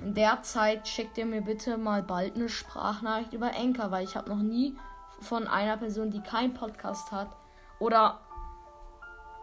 in 0.04 0.14
der 0.14 0.42
Zeit 0.42 0.88
schickt 0.88 1.18
ihr 1.18 1.26
mir 1.26 1.42
bitte 1.42 1.78
mal 1.78 2.02
bald 2.02 2.36
eine 2.36 2.48
Sprachnachricht 2.48 3.34
über 3.34 3.54
Enker, 3.54 3.92
weil 3.92 4.06
ich 4.06 4.16
habe 4.16 4.30
noch 4.30 4.42
nie 4.42 4.78
von 5.20 5.48
einer 5.48 5.76
Person, 5.78 6.12
die 6.12 6.22
keinen 6.22 6.54
Podcast 6.54 7.12
hat 7.12 7.36
oder 7.80 8.22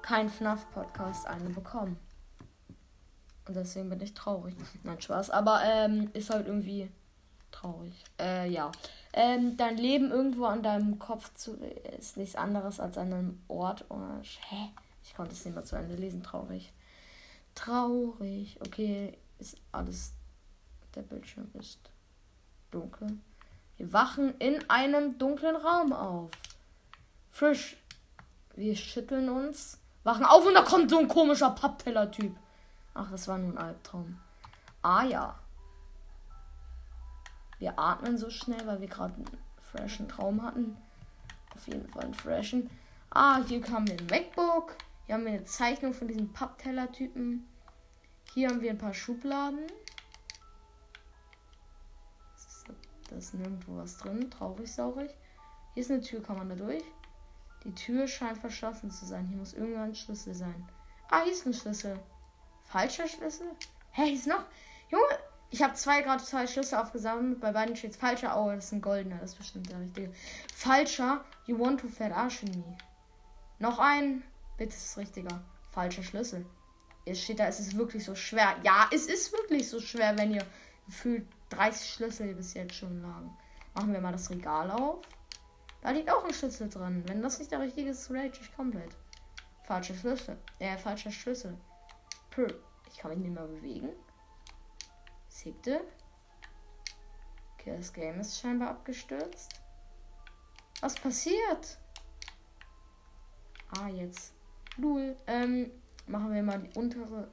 kein 0.01 0.31
FNAF-Podcast 0.31 1.27
eine 1.27 1.51
bekommen. 1.51 1.99
Und 3.47 3.57
deswegen 3.57 3.91
bin 3.91 4.01
ich 4.01 4.15
traurig. 4.15 4.55
Nein, 4.85 5.01
Spaß. 5.01 5.31
Aber 5.31 5.61
ähm, 5.65 6.11
ist 6.15 6.31
halt 6.31 6.47
irgendwie 6.47 6.91
Traurig. 7.53 7.95
Äh, 8.19 8.51
ja. 8.51 8.73
Ähm, 9.13 9.57
dein 9.57 9.77
Leben 9.77 10.11
irgendwo 10.11 10.47
an 10.47 10.63
deinem 10.63 10.99
Kopf 10.99 11.33
zu, 11.35 11.55
ist 11.99 12.17
nichts 12.17 12.35
anderes 12.35 12.81
als 12.81 12.99
an 12.99 13.13
einem 13.13 13.43
Ort. 13.47 13.85
Oh, 13.89 14.01
hä? 14.49 14.71
Ich 15.05 15.15
konnte 15.15 15.33
es 15.33 15.45
nicht 15.45 15.55
mehr 15.55 15.65
zu 15.65 15.77
Ende 15.77 15.95
lesen. 15.95 16.23
Traurig. 16.23 16.73
Traurig. 17.55 18.59
Okay, 18.67 19.17
ist 19.39 19.57
alles. 19.71 20.13
Der 20.95 21.03
Bildschirm 21.03 21.51
ist 21.55 21.79
dunkel. 22.71 23.19
Wir 23.77 23.93
wachen 23.93 24.37
in 24.39 24.69
einem 24.69 25.19
dunklen 25.19 25.57
Raum 25.57 25.93
auf. 25.93 26.31
Frisch. 27.31 27.77
Wir 28.55 28.77
schütteln 28.77 29.31
uns, 29.31 29.79
wachen 30.05 30.27
auf 30.27 30.45
und 30.45 30.55
da 30.55 30.63
kommt 30.63 30.91
so 30.91 30.99
ein 30.99 31.09
komischer 31.09 31.51
Pappteller-Typ. 31.51 32.37
Ach, 32.93 33.11
das 33.11 33.27
war 33.29 33.39
nur 33.39 33.53
ein 33.53 33.59
Albtraum. 33.59 34.19
Ah 34.83 35.05
ja. 35.05 35.39
Wir 37.63 37.79
atmen 37.79 38.19
so 38.19 38.29
schnell, 38.29 38.67
weil 38.67 38.81
wir 38.81 38.89
gerade 38.89 39.15
einen 39.15 39.39
freshen 39.61 40.09
Traum 40.09 40.43
hatten. 40.43 40.77
Auf 41.55 41.69
jeden 41.69 41.87
Fall 41.87 42.03
einen 42.03 42.15
freshen. 42.15 42.69
Ah, 43.11 43.41
hier 43.45 43.65
haben 43.71 43.87
wir 43.87 43.97
ein 43.97 44.07
MacBook. 44.07 44.77
Hier 45.07 45.15
haben 45.15 45.25
wir 45.25 45.31
eine 45.31 45.45
Zeichnung 45.45 45.93
von 45.95 46.09
diesem 46.09 46.33
Pappteller-Typen. 46.33 47.47
Hier 48.35 48.49
haben 48.49 48.63
wir 48.63 48.71
ein 48.71 48.79
paar 48.79 48.93
Schubladen. 48.93 49.61
Da 53.09 53.15
ist 53.15 53.33
nirgendwo 53.35 53.77
was 53.77 53.97
drin. 53.97 54.29
Traurig, 54.29 54.73
saurig. 54.73 55.13
Hier 55.75 55.83
ist 55.83 55.91
eine 55.93 56.01
Tür, 56.01 56.21
kann 56.21 56.39
man 56.39 56.49
da 56.49 56.57
durch? 56.57 56.83
Die 57.63 57.77
Tür 57.77 58.09
scheint 58.09 58.39
verschlossen 58.39 58.91
zu 58.91 59.07
sein. 59.07 59.29
Hier 59.29 59.39
muss 59.39 59.55
irgendwann 59.55 59.91
ein 59.91 59.95
Schlüssel 59.95 60.35
sein. 60.35 60.69
Ah, 61.09 61.23
hier 61.23 61.33
ist 61.33 61.47
ein 61.47 61.55
Schlüssel. 61.55 61.97
Falscher 62.65 63.07
Schlüssel? 63.07 63.47
Hä, 63.93 64.07
hier 64.07 64.15
ist 64.15 64.27
noch. 64.27 64.47
Junge, 64.91 65.17
ich 65.53 65.63
habe 65.63 65.75
zwei 65.75 66.01
gerade 66.01 66.25
zwei 66.25 66.47
Schlüssel 66.47 66.79
aufgesammelt. 66.79 67.39
Bei 67.39 67.53
beiden 67.53 67.77
steht 67.77 67.95
falscher. 67.95 68.41
Oh, 68.41 68.51
das 68.51 68.65
ist 68.65 68.73
ein 68.73 68.81
goldener. 68.81 69.19
Das 69.21 69.33
ist 69.33 69.39
bestimmt 69.39 69.71
der 69.71 69.81
richtige. 69.81 70.11
Falscher. 70.55 71.23
You 71.45 71.59
want 71.59 71.81
to 71.83 71.89
verarschen 71.89 72.51
me. 72.51 72.79
Noch 73.59 73.79
ein. 73.79 74.23
Bitte 74.57 74.75
ist 74.75 74.87
es 74.87 74.97
richtiger. 74.97 75.45
Falscher 75.71 76.03
Schlüssel. 76.03 76.47
Jetzt 77.05 77.21
steht 77.21 77.39
da, 77.39 77.49
es 77.49 77.61
ist 77.61 77.77
wirklich 77.77 78.03
so 78.03 78.15
schwer. 78.15 78.57
Ja, 78.63 78.89
es 78.93 79.07
ist 79.07 79.31
wirklich 79.33 79.69
so 79.69 79.79
schwer, 79.79 80.17
wenn 80.17 80.33
ihr 80.33 80.45
gefühlt 80.87 81.27
30 81.51 81.91
Schlüssel 81.91 82.35
bis 82.35 82.55
jetzt 82.55 82.75
schon 82.75 83.03
lagen. 83.03 83.37
Machen 83.75 83.93
wir 83.93 84.01
mal 84.01 84.13
das 84.13 84.31
Regal 84.31 84.71
auf. 84.71 85.05
Da 85.83 85.91
liegt 85.91 86.11
auch 86.11 86.25
ein 86.25 86.33
Schlüssel 86.33 86.71
drin. 86.71 87.05
Wenn 87.07 87.21
das 87.21 87.39
nicht 87.39 87.51
der 87.51 87.61
richtige 87.61 87.91
ist, 87.91 88.11
rage 88.11 88.39
ich 88.41 88.57
komplett. 88.57 88.97
Falscher 89.65 89.95
Schlüssel. 89.95 90.39
Äh, 90.59 90.79
falscher 90.79 91.11
Schlüssel. 91.11 91.59
Puh. 92.31 92.47
Ich 92.91 92.99
kann 92.99 93.11
mich 93.11 93.21
nicht 93.21 93.35
mehr 93.35 93.45
bewegen. 93.45 93.91
Siegte. 95.43 95.81
Okay, 97.55 97.77
das 97.77 97.93
Game 97.93 98.21
ist 98.21 98.39
scheinbar 98.39 98.71
abgestürzt. 98.71 99.61
Was 100.81 100.95
passiert? 100.95 101.79
Ah, 103.77 103.89
jetzt. 103.89 104.33
Lul. 104.77 105.17
Ähm, 105.27 105.71
machen 106.07 106.33
wir 106.33 106.43
mal 106.45 106.61
die 106.61 106.79
untere 106.79 107.29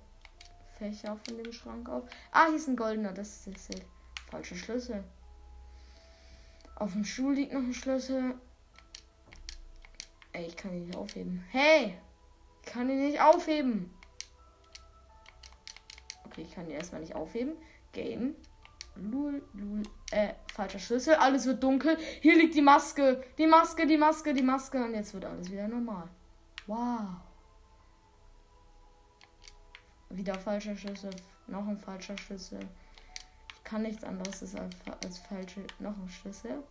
Fächer 0.78 1.18
von 1.18 1.38
dem 1.38 1.54
Schrank 1.54 1.88
auf. 1.88 2.04
Ah, 2.32 2.48
hier 2.48 2.56
ist 2.56 2.68
ein 2.68 2.76
goldener. 2.76 3.14
Das 3.14 3.30
ist 3.30 3.46
der 3.46 3.54
Safe. 3.58 3.86
Falscher 4.32 4.56
Schlüssel. 4.56 5.04
Auf 6.76 6.94
dem 6.94 7.06
Stuhl 7.06 7.36
liegt 7.36 7.54
noch 7.54 7.62
ein 7.62 7.74
Schlüssel. 7.74 8.36
Ey, 10.32 10.46
ich 10.46 10.56
kann 10.56 10.74
ihn 10.74 10.88
nicht 10.88 10.98
aufheben. 10.98 11.44
Hey! 11.52 11.96
Ich 12.64 12.72
kann 12.72 12.90
ihn 12.90 13.06
nicht 13.06 13.22
aufheben. 13.22 13.94
Okay, 16.26 16.42
ich 16.42 16.54
kann 16.54 16.66
ihn 16.66 16.72
erstmal 16.72 17.02
nicht 17.02 17.16
aufheben. 17.16 17.56
Game. 17.92 18.36
Lul, 18.96 19.42
lul. 19.54 19.84
Äh, 20.12 20.34
falscher 20.54 20.80
Schlüssel. 20.80 21.16
Alles 21.16 21.46
wird 21.46 21.64
dunkel. 21.64 21.98
Hier 22.22 22.36
liegt 22.36 22.56
die 22.56 22.62
Maske. 22.62 23.24
Die 23.38 23.48
Maske, 23.48 23.88
die 23.88 23.98
Maske, 23.98 24.34
die 24.34 24.44
Maske. 24.44 24.84
Und 24.84 24.94
jetzt 24.94 25.14
wird 25.14 25.26
alles 25.26 25.50
wieder 25.52 25.68
normal. 25.68 26.10
Wow. 26.68 27.22
Wieder 30.10 30.36
falscher 30.36 30.76
Schlüssel. 30.76 31.12
Noch 31.48 31.68
ein 31.68 31.78
falscher 31.78 32.18
Schlüssel 32.18 32.60
kann 33.70 33.84
nichts 33.84 34.04
anderes 34.04 34.42
als, 34.56 34.76
als 35.04 35.20
falsche. 35.20 35.62
Noch 35.78 35.96
ein 35.96 36.10
Schlüssel. 36.10 36.64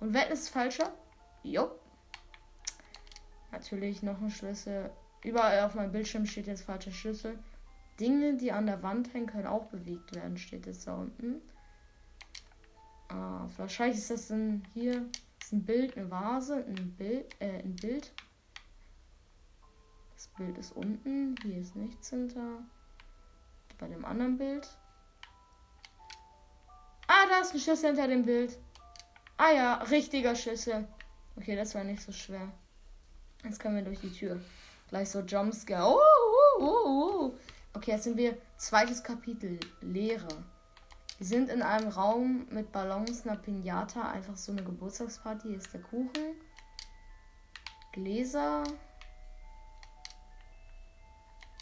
Und 0.00 0.12
wenn 0.12 0.28
ist 0.32 0.48
falscher? 0.48 0.92
Jo. 1.44 1.70
Natürlich 3.52 4.02
noch 4.02 4.20
ein 4.20 4.30
Schlüssel. 4.30 4.90
Überall 5.22 5.60
auf 5.60 5.74
meinem 5.74 5.92
Bildschirm 5.92 6.26
steht 6.26 6.48
jetzt 6.48 6.64
falscher 6.64 6.90
Schlüssel. 6.90 7.38
Dinge, 8.00 8.36
die 8.36 8.52
an 8.52 8.66
der 8.66 8.82
Wand 8.82 9.12
hängen, 9.12 9.26
können 9.26 9.46
auch 9.46 9.66
bewegt 9.66 10.14
werden, 10.14 10.38
steht 10.38 10.66
jetzt 10.66 10.86
da 10.86 10.96
unten. 10.96 11.42
Ah, 13.08 13.48
wahrscheinlich 13.56 13.98
ist 13.98 14.10
das 14.10 14.28
dann 14.28 14.62
hier 14.72 15.06
ist 15.40 15.52
ein 15.52 15.64
Bild, 15.64 15.96
eine 15.96 16.10
Vase, 16.10 16.64
ein 16.66 16.94
Bild, 16.96 17.26
äh, 17.40 17.58
ein 17.58 17.76
Bild. 17.76 18.12
Das 20.14 20.28
Bild 20.28 20.58
ist 20.58 20.72
unten, 20.72 21.34
hier 21.42 21.58
ist 21.58 21.76
nichts 21.76 22.10
hinter. 22.10 22.62
Bei 23.78 23.88
dem 23.88 24.04
anderen 24.04 24.36
Bild 24.36 24.68
Ah, 27.12 27.26
da 27.28 27.40
ist 27.40 27.52
ein 27.52 27.58
Schlüssel 27.58 27.88
hinter 27.88 28.06
dem 28.06 28.24
Bild. 28.24 28.56
Ah 29.36 29.50
ja, 29.50 29.74
richtiger 29.90 30.36
Schlüssel. 30.36 30.86
Okay, 31.36 31.56
das 31.56 31.74
war 31.74 31.82
nicht 31.82 32.00
so 32.00 32.12
schwer. 32.12 32.52
Jetzt 33.42 33.58
können 33.58 33.74
wir 33.74 33.82
durch 33.82 33.98
die 33.98 34.12
Tür. 34.12 34.40
Gleich 34.90 35.10
so 35.10 35.18
Jumpscare. 35.18 35.92
Oh, 35.92 35.98
oh, 35.98 36.62
oh, 36.62 37.32
oh. 37.32 37.34
Okay, 37.72 37.92
jetzt 37.92 38.04
sind 38.04 38.16
wir 38.16 38.36
zweites 38.56 39.02
Kapitel. 39.02 39.60
Lehre. 39.80 40.28
Wir 41.18 41.26
sind 41.26 41.48
in 41.48 41.62
einem 41.62 41.88
Raum 41.88 42.46
mit 42.50 42.72
Ballons, 42.72 43.24
einer 43.26 43.36
Pinata. 43.36 44.10
Einfach 44.10 44.36
so 44.36 44.50
eine 44.50 44.64
Geburtstagsparty. 44.64 45.48
Hier 45.48 45.58
ist 45.58 45.72
der 45.72 45.80
Kuchen. 45.80 46.34
Gläser. 47.92 48.64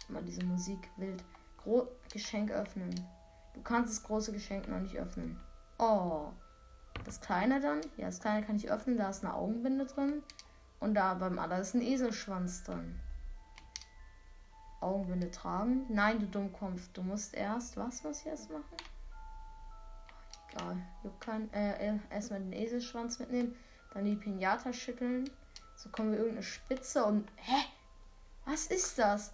Mal 0.09 0.23
diese 0.23 0.45
Musik 0.45 0.89
wild. 0.97 1.23
Gro 1.59 1.89
Geschenk 2.11 2.51
öffnen. 2.53 2.95
Du 3.53 3.61
kannst 3.63 3.93
das 3.99 4.03
große 4.05 4.33
Geschenk 4.33 4.67
noch 4.67 4.81
nicht 4.81 4.97
öffnen. 4.97 5.39
Oh. 5.79 6.29
Das 7.05 7.21
kleine 7.21 7.61
dann? 7.61 7.83
Ja, 7.99 8.07
das 8.07 8.21
kleine 8.21 8.47
kann 8.47 8.57
ich 8.57 8.71
öffnen. 8.71 8.97
Da 8.97 9.11
ist 9.11 9.23
eine 9.25 9.35
Augenbinde 9.35 9.85
drin. 9.85 10.23
Und 10.81 10.95
da 10.95 11.13
beim 11.15 11.39
anderen 11.39 11.61
ist 11.63 11.75
ein 11.75 11.83
Eselschwanz 11.83 12.65
drin. 12.65 12.99
Augenbinde 14.81 15.31
tragen. 15.31 15.87
Nein, 15.89 16.21
du 16.21 16.27
Dummkopf. 16.27 16.89
Du 16.93 17.03
musst 17.03 17.35
erst. 17.35 17.77
Was 17.77 18.03
muss 18.05 18.21
ich 18.21 18.27
jetzt 18.27 18.51
machen? 18.51 18.77
Egal. 20.53 20.77
Du 21.03 21.11
kannst 21.21 21.55
äh, 21.55 21.91
äh, 21.91 21.99
erstmal 22.11 22.41
den 22.41 22.53
Eselschwanz 22.53 23.19
mitnehmen. 23.19 23.57
Dann 23.93 24.05
die 24.05 24.17
Pinata 24.17 24.73
schütteln. 24.73 25.31
So 25.77 25.89
kommen 25.91 26.13
wir 26.13 26.19
irgendeine 26.19 26.43
Spitze 26.43 27.05
und. 27.05 27.29
Hä? 27.37 27.65
Was 28.45 28.67
ist 28.67 28.99
das? 28.99 29.33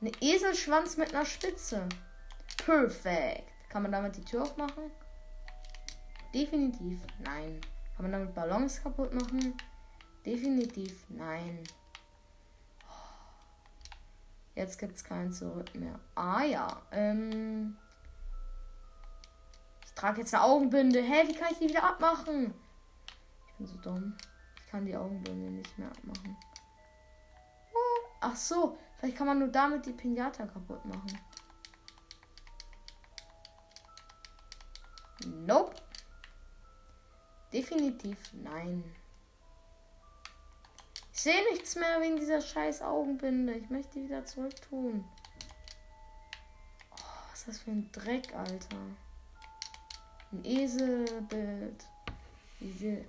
Eine 0.00 0.12
Eselschwanz 0.20 0.96
mit 0.96 1.14
einer 1.14 1.24
Spitze. 1.24 1.88
Perfekt. 2.64 3.50
Kann 3.68 3.82
man 3.82 3.92
damit 3.92 4.16
die 4.16 4.24
Tür 4.24 4.42
aufmachen? 4.42 4.90
Definitiv 6.34 6.98
nein. 7.20 7.60
Kann 7.96 8.04
man 8.04 8.12
damit 8.12 8.34
Ballons 8.34 8.82
kaputt 8.82 9.14
machen? 9.14 9.56
Definitiv 10.24 10.92
nein. 11.08 11.62
Jetzt 14.56 14.78
gibt 14.78 14.96
es 14.96 15.04
kein 15.04 15.32
Zurück 15.32 15.74
mehr. 15.74 16.00
Ah 16.14 16.42
ja. 16.42 16.82
Ähm 16.90 17.76
ich 19.84 19.92
trage 19.92 20.22
jetzt 20.22 20.34
eine 20.34 20.44
Augenbinde. 20.44 21.00
Hä, 21.02 21.28
wie 21.28 21.34
kann 21.34 21.52
ich 21.52 21.58
die 21.58 21.68
wieder 21.68 21.84
abmachen? 21.84 22.54
Ich 23.48 23.54
bin 23.58 23.66
so 23.66 23.76
dumm. 23.76 24.16
Ich 24.56 24.66
kann 24.70 24.86
die 24.86 24.96
Augenbinde 24.96 25.50
nicht 25.50 25.78
mehr 25.78 25.88
abmachen. 25.88 26.36
Ach 28.20 28.34
so, 28.34 28.78
vielleicht 28.96 29.18
kann 29.18 29.26
man 29.26 29.38
nur 29.38 29.48
damit 29.48 29.84
die 29.84 29.92
Pinata 29.92 30.46
kaputt 30.46 30.84
machen. 30.86 31.18
Nope. 35.26 35.76
Definitiv 37.52 38.18
nein. 38.32 38.82
Sehe 41.26 41.42
nichts 41.50 41.74
mehr 41.74 42.00
wegen 42.00 42.14
dieser 42.18 42.40
scheiß 42.40 42.82
Augenbinde. 42.82 43.54
Ich 43.54 43.68
möchte 43.68 43.94
die 43.94 44.04
wieder 44.04 44.24
zurück 44.24 44.54
tun. 44.62 45.04
Oh, 46.92 47.30
was 47.32 47.40
ist 47.40 47.48
das 47.48 47.58
für 47.58 47.72
ein 47.72 47.90
Dreck, 47.90 48.32
Alter? 48.32 48.76
Ein 50.30 50.44
Eselbild. 50.44 51.84
Diese 52.60 53.04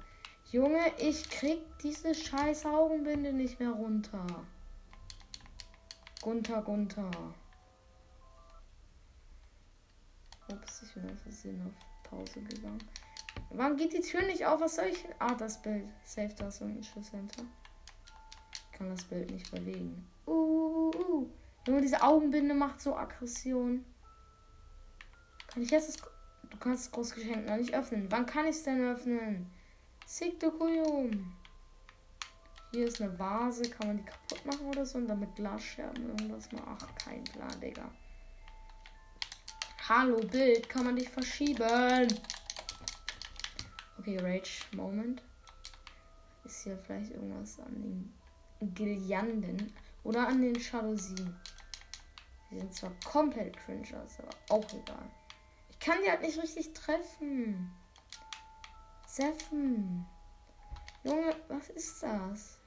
Junge, 0.51 0.81
ich 0.97 1.29
krieg 1.29 1.61
diese 1.83 2.15
scheiß 2.15 2.65
Augenbinde 2.65 3.33
nicht 3.33 3.59
mehr 3.59 3.69
runter. 3.69 4.25
Gunter, 6.19 6.63
Gunter. 6.63 7.11
Ups, 10.51 10.81
ich 10.81 10.93
bin 10.95 11.11
aus 11.11 11.21
Versehen 11.21 11.61
auf 11.67 12.09
Pause 12.09 12.41
gegangen. 12.41 12.83
Warum 13.51 13.77
geht 13.77 13.93
die 13.93 14.01
Tür 14.01 14.23
nicht 14.23 14.43
auf? 14.43 14.59
Was 14.59 14.77
soll 14.77 14.87
ich? 14.87 15.05
Ah, 15.19 15.35
das 15.35 15.61
Bild. 15.61 15.87
Safe, 16.03 16.33
da 16.35 16.47
ist 16.47 16.57
so 16.57 16.65
ein 16.65 16.83
Schlüssel 16.83 17.17
hinter. 17.17 17.43
Kann 18.77 18.89
das 18.89 19.03
Bild 19.05 19.31
nicht 19.31 19.49
bewegen. 19.49 20.07
Uh, 20.27 20.31
uh, 20.31 20.91
uh. 20.95 21.29
Nur 21.67 21.81
diese 21.81 22.01
Augenbinde 22.01 22.53
macht 22.53 22.79
so 22.79 22.95
Aggression. 22.95 23.83
Kann 25.47 25.63
ich 25.63 25.71
jetzt 25.71 25.89
das. 25.89 26.09
Du 26.49 26.57
kannst 26.57 26.85
das 26.85 26.91
große 26.91 27.15
Geschenk 27.15 27.47
noch 27.47 27.57
nicht 27.57 27.73
öffnen. 27.73 28.07
Wann 28.09 28.25
kann 28.25 28.45
ich 28.45 28.55
es 28.55 28.63
denn 28.63 28.81
öffnen? 28.81 29.51
Sick 30.05 30.39
de 30.39 30.49
Kuyum. 30.49 31.33
Hier 32.71 32.87
ist 32.87 33.01
eine 33.01 33.17
Vase. 33.17 33.63
Kann 33.69 33.87
man 33.87 33.97
die 33.97 34.05
kaputt 34.05 34.45
machen 34.45 34.67
oder 34.67 34.85
so? 34.85 34.97
Und 34.99 35.07
dann 35.07 35.19
mit 35.19 35.35
Glasscherben 35.35 36.07
irgendwas 36.07 36.51
machen? 36.51 36.77
Ach, 36.79 36.95
kein 37.03 37.23
Plan, 37.23 37.59
Digga. 37.59 37.89
Hallo, 39.89 40.19
Bild, 40.19 40.67
kann 40.67 40.83
man 40.83 40.97
dich 40.97 41.09
verschieben? 41.09 42.07
Okay, 43.97 44.17
Rage 44.19 44.65
Moment. 44.73 45.23
Ist 46.43 46.63
hier 46.63 46.77
vielleicht 46.77 47.11
irgendwas 47.11 47.59
an 47.59 47.73
den 47.73 48.13
Gillianden 48.61 49.73
oder 50.03 50.27
an 50.27 50.41
den 50.41 50.55
Jalousien. 50.55 51.35
Die 52.49 52.59
sind 52.59 52.73
zwar 52.73 52.91
komplett 53.05 53.57
cringe, 53.57 53.87
aber 53.93 54.29
auch 54.49 54.73
egal. 54.73 55.09
Ich 55.69 55.79
kann 55.79 55.97
die 56.03 56.09
halt 56.09 56.21
nicht 56.21 56.41
richtig 56.41 56.73
treffen. 56.73 57.71
Seffen. 59.05 60.05
Junge, 61.03 61.35
was 61.47 61.69
ist 61.69 62.01
das? 62.01 62.59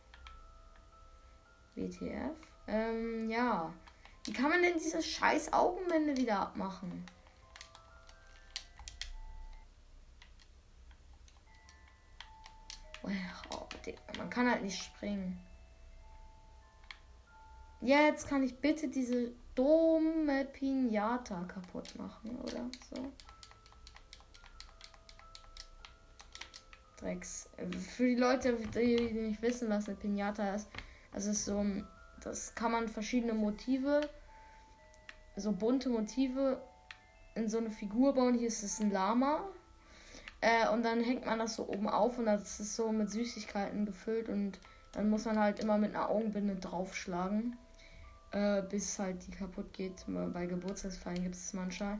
WTF? 1.74 2.36
Ähm, 2.66 3.30
ja. 3.30 3.72
Wie 4.24 4.32
kann 4.32 4.50
man 4.50 4.62
denn 4.62 4.78
diese 4.78 5.02
scheiß 5.02 5.52
Augenwände 5.52 6.16
wieder 6.16 6.40
abmachen? 6.40 7.06
Oh, 13.02 13.66
man 14.18 14.30
kann 14.30 14.50
halt 14.50 14.62
nicht 14.62 14.82
springen. 14.82 15.38
Jetzt 17.82 18.28
kann 18.28 18.42
ich 18.42 18.54
bitte 18.58 18.88
diese 18.88 19.32
dumme 19.54 20.44
Pinata 20.44 21.44
kaputt 21.44 21.96
machen, 21.96 22.38
oder 22.42 22.68
so. 22.90 23.10
Drecks. 26.98 27.48
Für 27.96 28.06
die 28.06 28.16
Leute, 28.16 28.52
die 28.52 29.12
nicht 29.12 29.40
wissen, 29.40 29.70
was 29.70 29.88
eine 29.88 29.96
Pinata 29.96 30.54
ist, 30.54 30.68
also 31.12 31.30
ist 31.30 31.46
so, 31.46 31.64
das 32.22 32.54
kann 32.54 32.72
man 32.72 32.88
verschiedene 32.88 33.32
Motive, 33.32 34.02
so 35.36 35.52
bunte 35.52 35.88
Motive 35.88 36.60
in 37.34 37.48
so 37.48 37.56
eine 37.58 37.70
Figur 37.70 38.12
bauen. 38.12 38.34
Hier 38.34 38.48
ist 38.48 38.62
es 38.62 38.80
ein 38.80 38.90
Lama. 38.90 39.48
Äh, 40.42 40.68
und 40.68 40.82
dann 40.84 41.02
hängt 41.02 41.24
man 41.24 41.38
das 41.38 41.56
so 41.56 41.66
oben 41.66 41.88
auf 41.88 42.18
und 42.18 42.26
das 42.26 42.60
ist 42.60 42.76
so 42.76 42.92
mit 42.92 43.10
Süßigkeiten 43.10 43.86
gefüllt 43.86 44.28
und 44.28 44.58
dann 44.92 45.08
muss 45.08 45.24
man 45.24 45.38
halt 45.38 45.60
immer 45.60 45.78
mit 45.78 45.94
einer 45.94 46.08
Augenbinde 46.08 46.56
draufschlagen 46.56 47.56
äh, 48.32 48.62
bis 48.62 48.98
halt 48.98 49.26
die 49.26 49.32
kaputt 49.32 49.72
geht. 49.72 50.04
Bei 50.32 50.46
Geburtstagsfeiern 50.46 51.22
gibt 51.22 51.34
es 51.34 51.52
manchmal. 51.52 51.94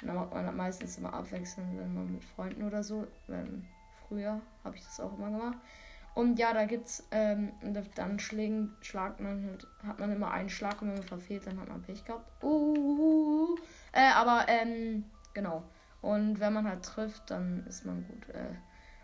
Und 0.00 0.08
dann 0.08 0.16
macht 0.16 0.32
man 0.32 0.56
meistens 0.56 0.98
immer 0.98 1.12
abwechselnd, 1.12 1.78
wenn 1.78 1.94
man 1.94 2.12
mit 2.12 2.24
Freunden 2.24 2.62
oder 2.62 2.82
so. 2.82 3.06
Wenn, 3.26 3.66
früher 4.06 4.40
habe 4.64 4.76
ich 4.76 4.84
das 4.84 5.00
auch 5.00 5.16
immer 5.16 5.30
gemacht. 5.30 5.58
Und 6.14 6.38
ja, 6.38 6.52
da 6.52 6.64
gibt's, 6.64 7.06
ähm, 7.12 7.52
dann 7.94 8.18
schlägen, 8.18 8.74
schlagt 8.80 9.20
man 9.20 9.44
halt, 9.44 9.66
hat 9.86 10.00
man 10.00 10.10
immer 10.10 10.32
einen 10.32 10.48
Schlag 10.48 10.82
und 10.82 10.88
wenn 10.88 10.96
man 10.96 11.04
verfehlt, 11.04 11.46
dann 11.46 11.60
hat 11.60 11.68
man 11.68 11.82
Pech 11.82 12.04
gehabt. 12.04 12.42
Uh, 12.42 13.56
äh, 13.92 14.10
aber, 14.12 14.46
ähm, 14.48 15.04
genau. 15.32 15.62
Und 16.00 16.40
wenn 16.40 16.52
man 16.52 16.68
halt 16.68 16.84
trifft, 16.84 17.30
dann 17.30 17.64
ist 17.68 17.84
man 17.86 18.04
gut. 18.06 18.28
Äh. 18.30 18.56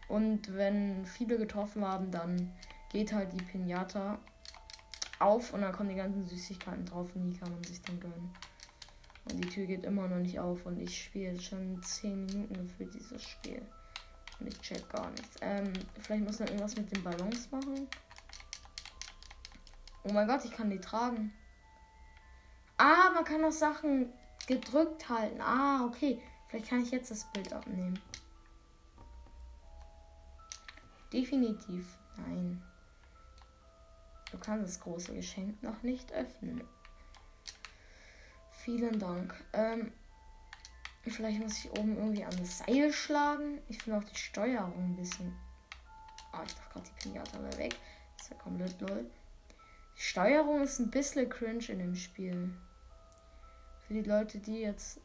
Und 0.08 0.56
wenn 0.56 1.06
viele 1.06 1.38
getroffen 1.38 1.84
haben, 1.84 2.10
dann 2.10 2.52
geht 2.90 3.12
halt 3.12 3.32
die 3.32 3.44
Pinata 3.44 4.18
auf 5.18 5.52
und 5.52 5.62
dann 5.62 5.72
kommen 5.72 5.90
die 5.90 5.94
ganzen 5.94 6.24
Süßigkeiten 6.24 6.86
drauf 6.86 7.14
und 7.14 7.30
die 7.30 7.38
kann 7.38 7.50
man 7.50 7.62
sich 7.64 7.80
dann 7.82 8.00
gönnen. 8.00 8.30
Und 9.26 9.42
die 9.42 9.48
Tür 9.48 9.66
geht 9.66 9.84
immer 9.84 10.06
noch 10.08 10.18
nicht 10.18 10.38
auf 10.38 10.66
und 10.66 10.78
ich 10.78 11.04
spiele 11.04 11.40
schon 11.40 11.82
10 11.82 12.26
Minuten 12.26 12.54
gefühlt 12.54 12.92
dieses 12.94 13.22
Spiel. 13.22 13.62
Und 14.40 14.48
ich 14.48 14.60
check 14.60 14.88
gar 14.90 15.10
nichts. 15.10 15.36
Ähm, 15.40 15.72
vielleicht 15.98 16.24
muss 16.24 16.38
man 16.38 16.48
irgendwas 16.48 16.76
mit 16.76 16.94
den 16.94 17.02
Ballons 17.02 17.50
machen. 17.50 17.88
Oh 20.02 20.12
mein 20.12 20.26
Gott, 20.26 20.44
ich 20.44 20.50
kann 20.50 20.68
die 20.68 20.80
tragen. 20.80 21.32
Ah, 22.76 23.10
man 23.14 23.24
kann 23.24 23.44
auch 23.44 23.52
Sachen 23.52 24.12
gedrückt 24.46 25.08
halten. 25.08 25.40
Ah, 25.40 25.84
okay. 25.86 26.20
Vielleicht 26.48 26.68
kann 26.68 26.82
ich 26.82 26.90
jetzt 26.90 27.10
das 27.10 27.24
Bild 27.32 27.52
abnehmen. 27.52 27.98
Definitiv. 31.12 31.86
Nein. 32.16 32.62
Du 34.34 34.40
kannst 34.40 34.64
das 34.64 34.80
große 34.80 35.14
Geschenk 35.14 35.62
noch 35.62 35.84
nicht 35.84 36.12
öffnen. 36.12 36.64
Vielen 38.50 38.98
Dank. 38.98 39.32
Ähm, 39.52 39.92
vielleicht 41.06 41.40
muss 41.40 41.64
ich 41.64 41.70
oben 41.70 41.96
irgendwie 41.96 42.24
an 42.24 42.36
das 42.36 42.58
Seil 42.58 42.92
schlagen. 42.92 43.60
Ich 43.68 43.80
finde 43.80 44.00
auch 44.00 44.04
die 44.04 44.16
Steuerung 44.16 44.90
ein 44.90 44.96
bisschen. 44.96 45.32
Ah, 46.32 46.42
ich 46.44 46.52
dachte 46.52 46.72
gerade, 46.72 46.86
die 46.88 47.08
Pinata 47.08 47.40
wäre 47.44 47.58
weg. 47.58 47.76
Das 48.16 48.26
ist 48.26 48.30
ja 48.32 48.36
komplett 48.38 48.80
lol. 48.80 49.08
Die 49.96 50.02
Steuerung 50.02 50.62
ist 50.62 50.80
ein 50.80 50.90
bisschen 50.90 51.28
cringe 51.28 51.68
in 51.68 51.78
dem 51.78 51.94
Spiel. 51.94 52.52
Für 53.86 53.94
die 53.94 54.02
Leute, 54.02 54.40
die 54.40 54.62
jetzt 54.62 54.98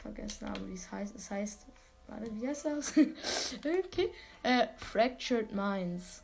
vergessen 0.00 0.48
haben, 0.48 0.68
wie 0.68 0.74
es 0.74 0.88
heißt. 0.92 1.16
Es 1.16 1.28
heißt. 1.32 1.66
Warte, 2.06 2.32
wie 2.32 2.46
heißt 2.46 2.66
das? 2.66 2.96
okay. 3.58 4.12
Äh, 4.44 4.68
Fractured 4.76 5.52
Minds 5.52 6.22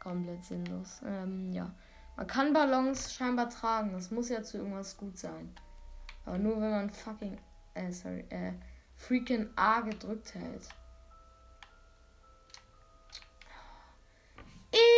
komplett 0.00 0.44
sinnlos. 0.44 1.00
Ähm, 1.04 1.52
ja. 1.52 1.70
Man 2.16 2.26
kann 2.26 2.52
Ballons 2.52 3.12
scheinbar 3.14 3.48
tragen. 3.48 3.92
Das 3.92 4.10
muss 4.10 4.28
ja 4.28 4.42
zu 4.42 4.58
irgendwas 4.58 4.96
gut 4.96 5.16
sein. 5.18 5.54
Aber 6.24 6.38
nur 6.38 6.60
wenn 6.60 6.70
man 6.70 6.90
fucking. 6.90 7.38
Äh, 7.74 7.92
sorry, 7.92 8.24
äh, 8.30 8.52
freaking 8.96 9.48
A 9.56 9.80
gedrückt 9.80 10.34
hält. 10.34 10.68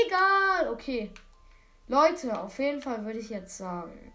Egal, 0.06 0.72
okay. 0.72 1.12
Leute, 1.88 2.40
auf 2.40 2.58
jeden 2.58 2.80
Fall 2.80 3.04
würde 3.04 3.18
ich 3.18 3.30
jetzt 3.30 3.58
sagen, 3.58 4.12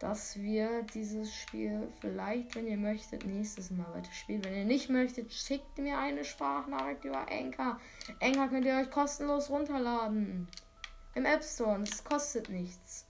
dass 0.00 0.40
wir 0.40 0.82
dieses 0.94 1.32
Spiel 1.32 1.86
vielleicht, 2.00 2.56
wenn 2.56 2.66
ihr 2.66 2.78
möchtet, 2.78 3.26
nächstes 3.26 3.70
Mal 3.70 3.86
weiterspielen. 3.92 4.42
Wenn 4.42 4.54
ihr 4.54 4.64
nicht 4.64 4.88
möchtet, 4.88 5.30
schickt 5.30 5.76
mir 5.78 5.98
eine 5.98 6.24
Sprachnachricht 6.24 7.04
über 7.04 7.30
Enka. 7.30 7.78
Enka 8.18 8.48
könnt 8.48 8.64
ihr 8.64 8.76
euch 8.76 8.90
kostenlos 8.90 9.50
runterladen. 9.50 10.48
Im 11.14 11.24
App 11.26 11.44
Store 11.44 11.74
und 11.74 11.86
es 11.86 12.02
kostet 12.02 12.48
nichts. 12.48 13.06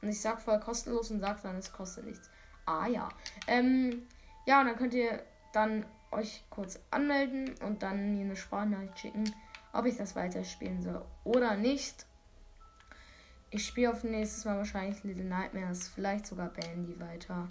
Und 0.00 0.08
ich 0.08 0.20
sag 0.20 0.40
voll 0.40 0.58
kostenlos 0.60 1.10
und 1.10 1.20
sag 1.20 1.42
dann, 1.42 1.56
es 1.56 1.72
kostet 1.72 2.06
nichts. 2.06 2.30
Ah 2.64 2.86
ja. 2.86 3.10
Ähm, 3.46 4.06
ja, 4.46 4.60
und 4.60 4.66
dann 4.66 4.76
könnt 4.76 4.94
ihr 4.94 5.22
dann 5.52 5.84
euch 6.10 6.42
kurz 6.48 6.80
anmelden 6.90 7.54
und 7.62 7.82
dann 7.82 8.14
mir 8.14 8.24
eine 8.24 8.36
Sprachnachricht 8.36 8.98
schicken, 8.98 9.34
ob 9.74 9.84
ich 9.84 9.98
das 9.98 10.16
weiterspielen 10.16 10.80
soll 10.80 11.04
oder 11.24 11.56
nicht. 11.56 12.06
Ich 13.50 13.66
spiele 13.66 13.90
auf 13.90 14.04
nächstes 14.04 14.44
Mal 14.44 14.56
wahrscheinlich 14.56 15.02
Little 15.02 15.24
Nightmares, 15.24 15.88
vielleicht 15.88 16.26
sogar 16.26 16.48
Bandy 16.50 16.98
weiter. 17.00 17.48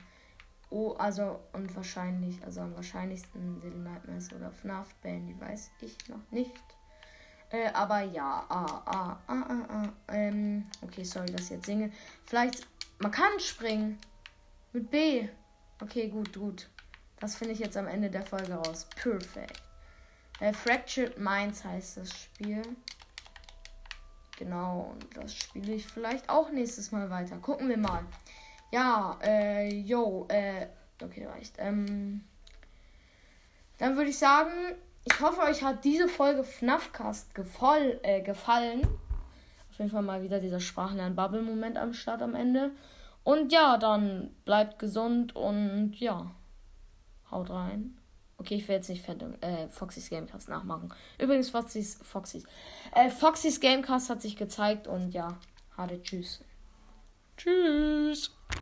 Oh, 0.69 0.93
also 0.93 1.39
und 1.51 1.75
wahrscheinlich, 1.75 2.43
also 2.45 2.62
am 2.62 2.75
wahrscheinlichsten 2.75 3.62
Little 3.62 3.79
Nightmares 3.79 4.31
oder 4.33 4.51
FNAF 4.51 4.93
Bandy, 4.95 5.35
weiß 5.39 5.71
ich 5.81 5.97
noch 6.07 6.31
nicht. 6.31 6.63
Äh, 7.49 7.69
aber 7.73 8.01
ja, 8.01 8.45
ah, 8.47 8.81
ah, 8.85 9.17
ah, 9.27 9.45
ah, 9.47 9.67
ah. 9.67 9.89
Ähm, 10.07 10.65
okay, 10.81 11.03
sorry, 11.03 11.31
dass 11.31 11.45
ich 11.45 11.49
jetzt 11.49 11.65
singe. 11.65 11.91
Vielleicht, 12.25 12.67
man 12.99 13.12
kann 13.12 13.39
springen. 13.39 13.97
Mit 14.71 14.91
B. 14.91 15.27
Okay, 15.81 16.09
gut, 16.09 16.33
gut. 16.33 16.69
Das 17.19 17.35
finde 17.35 17.53
ich 17.53 17.59
jetzt 17.59 17.75
am 17.75 17.88
Ende 17.88 18.09
der 18.09 18.23
Folge 18.23 18.53
raus. 18.53 18.88
Perfekt. 18.95 19.63
Äh, 20.39 20.53
Fractured 20.53 21.17
Minds 21.17 21.65
heißt 21.65 21.97
das 21.97 22.17
Spiel. 22.17 22.62
Genau, 24.39 24.93
und 24.93 25.17
das 25.17 25.36
spiele 25.36 25.73
ich 25.73 25.86
vielleicht 25.86 26.30
auch 26.30 26.49
nächstes 26.49 26.93
Mal 26.93 27.10
weiter. 27.10 27.36
Gucken 27.39 27.67
wir 27.67 27.75
mal. 27.75 28.06
Ja, 28.71 29.19
äh, 29.21 29.67
yo, 29.67 30.28
äh, 30.30 30.67
okay, 31.04 31.25
reicht. 31.25 31.56
Ähm, 31.58 32.23
dann 33.80 33.97
würde 33.97 34.12
ich 34.12 34.17
sagen, 34.17 34.78
ich 35.04 35.19
hoffe, 35.19 35.41
euch 35.41 35.62
hat 35.62 35.84
diese 35.84 36.08
Folge 36.08 36.45
FNAFcast 36.45 37.36
gefall, 37.36 37.99
äh, 38.02 38.21
gefallen. 38.21 38.88
Auf 39.71 39.78
jeden 39.78 39.91
Fall 39.91 40.04
mal 40.04 40.23
wieder 40.23 40.39
dieser 40.39 40.62
Sprachlern-Bubble-Moment 40.62 41.78
am 41.78 41.91
Start 41.91 42.21
am 42.21 42.34
Ende. 42.34 42.71
Und 43.25 43.52
ja, 43.52 43.78
dann 43.78 44.34
bleibt 44.45 44.80
gesund 44.80 45.36
und 45.36 45.99
ja, 45.99 46.32
haut 47.30 47.49
rein. 47.49 47.98
Okay, 48.39 48.56
ich 48.56 48.67
will 48.67 48.75
jetzt 48.75 48.89
nicht 48.89 49.06
Phantom, 49.06 49.36
äh, 49.41 49.67
Foxys 49.67 50.10
Gamecast 50.10 50.47
nachmachen. 50.47 50.93
Übrigens, 51.19 51.49
Foxys, 51.49 51.99
Foxys. 52.02 52.43
Äh, 52.93 53.10
Foxys 53.10 53.60
Gamecast 53.60 54.10
hat 54.10 54.21
sich 54.21 54.38
gezeigt 54.38 54.88
und 54.88 55.12
ja, 55.12 55.38
harte 55.75 56.02
Tschüss. 56.02 56.41
Tschüss. 57.36 58.38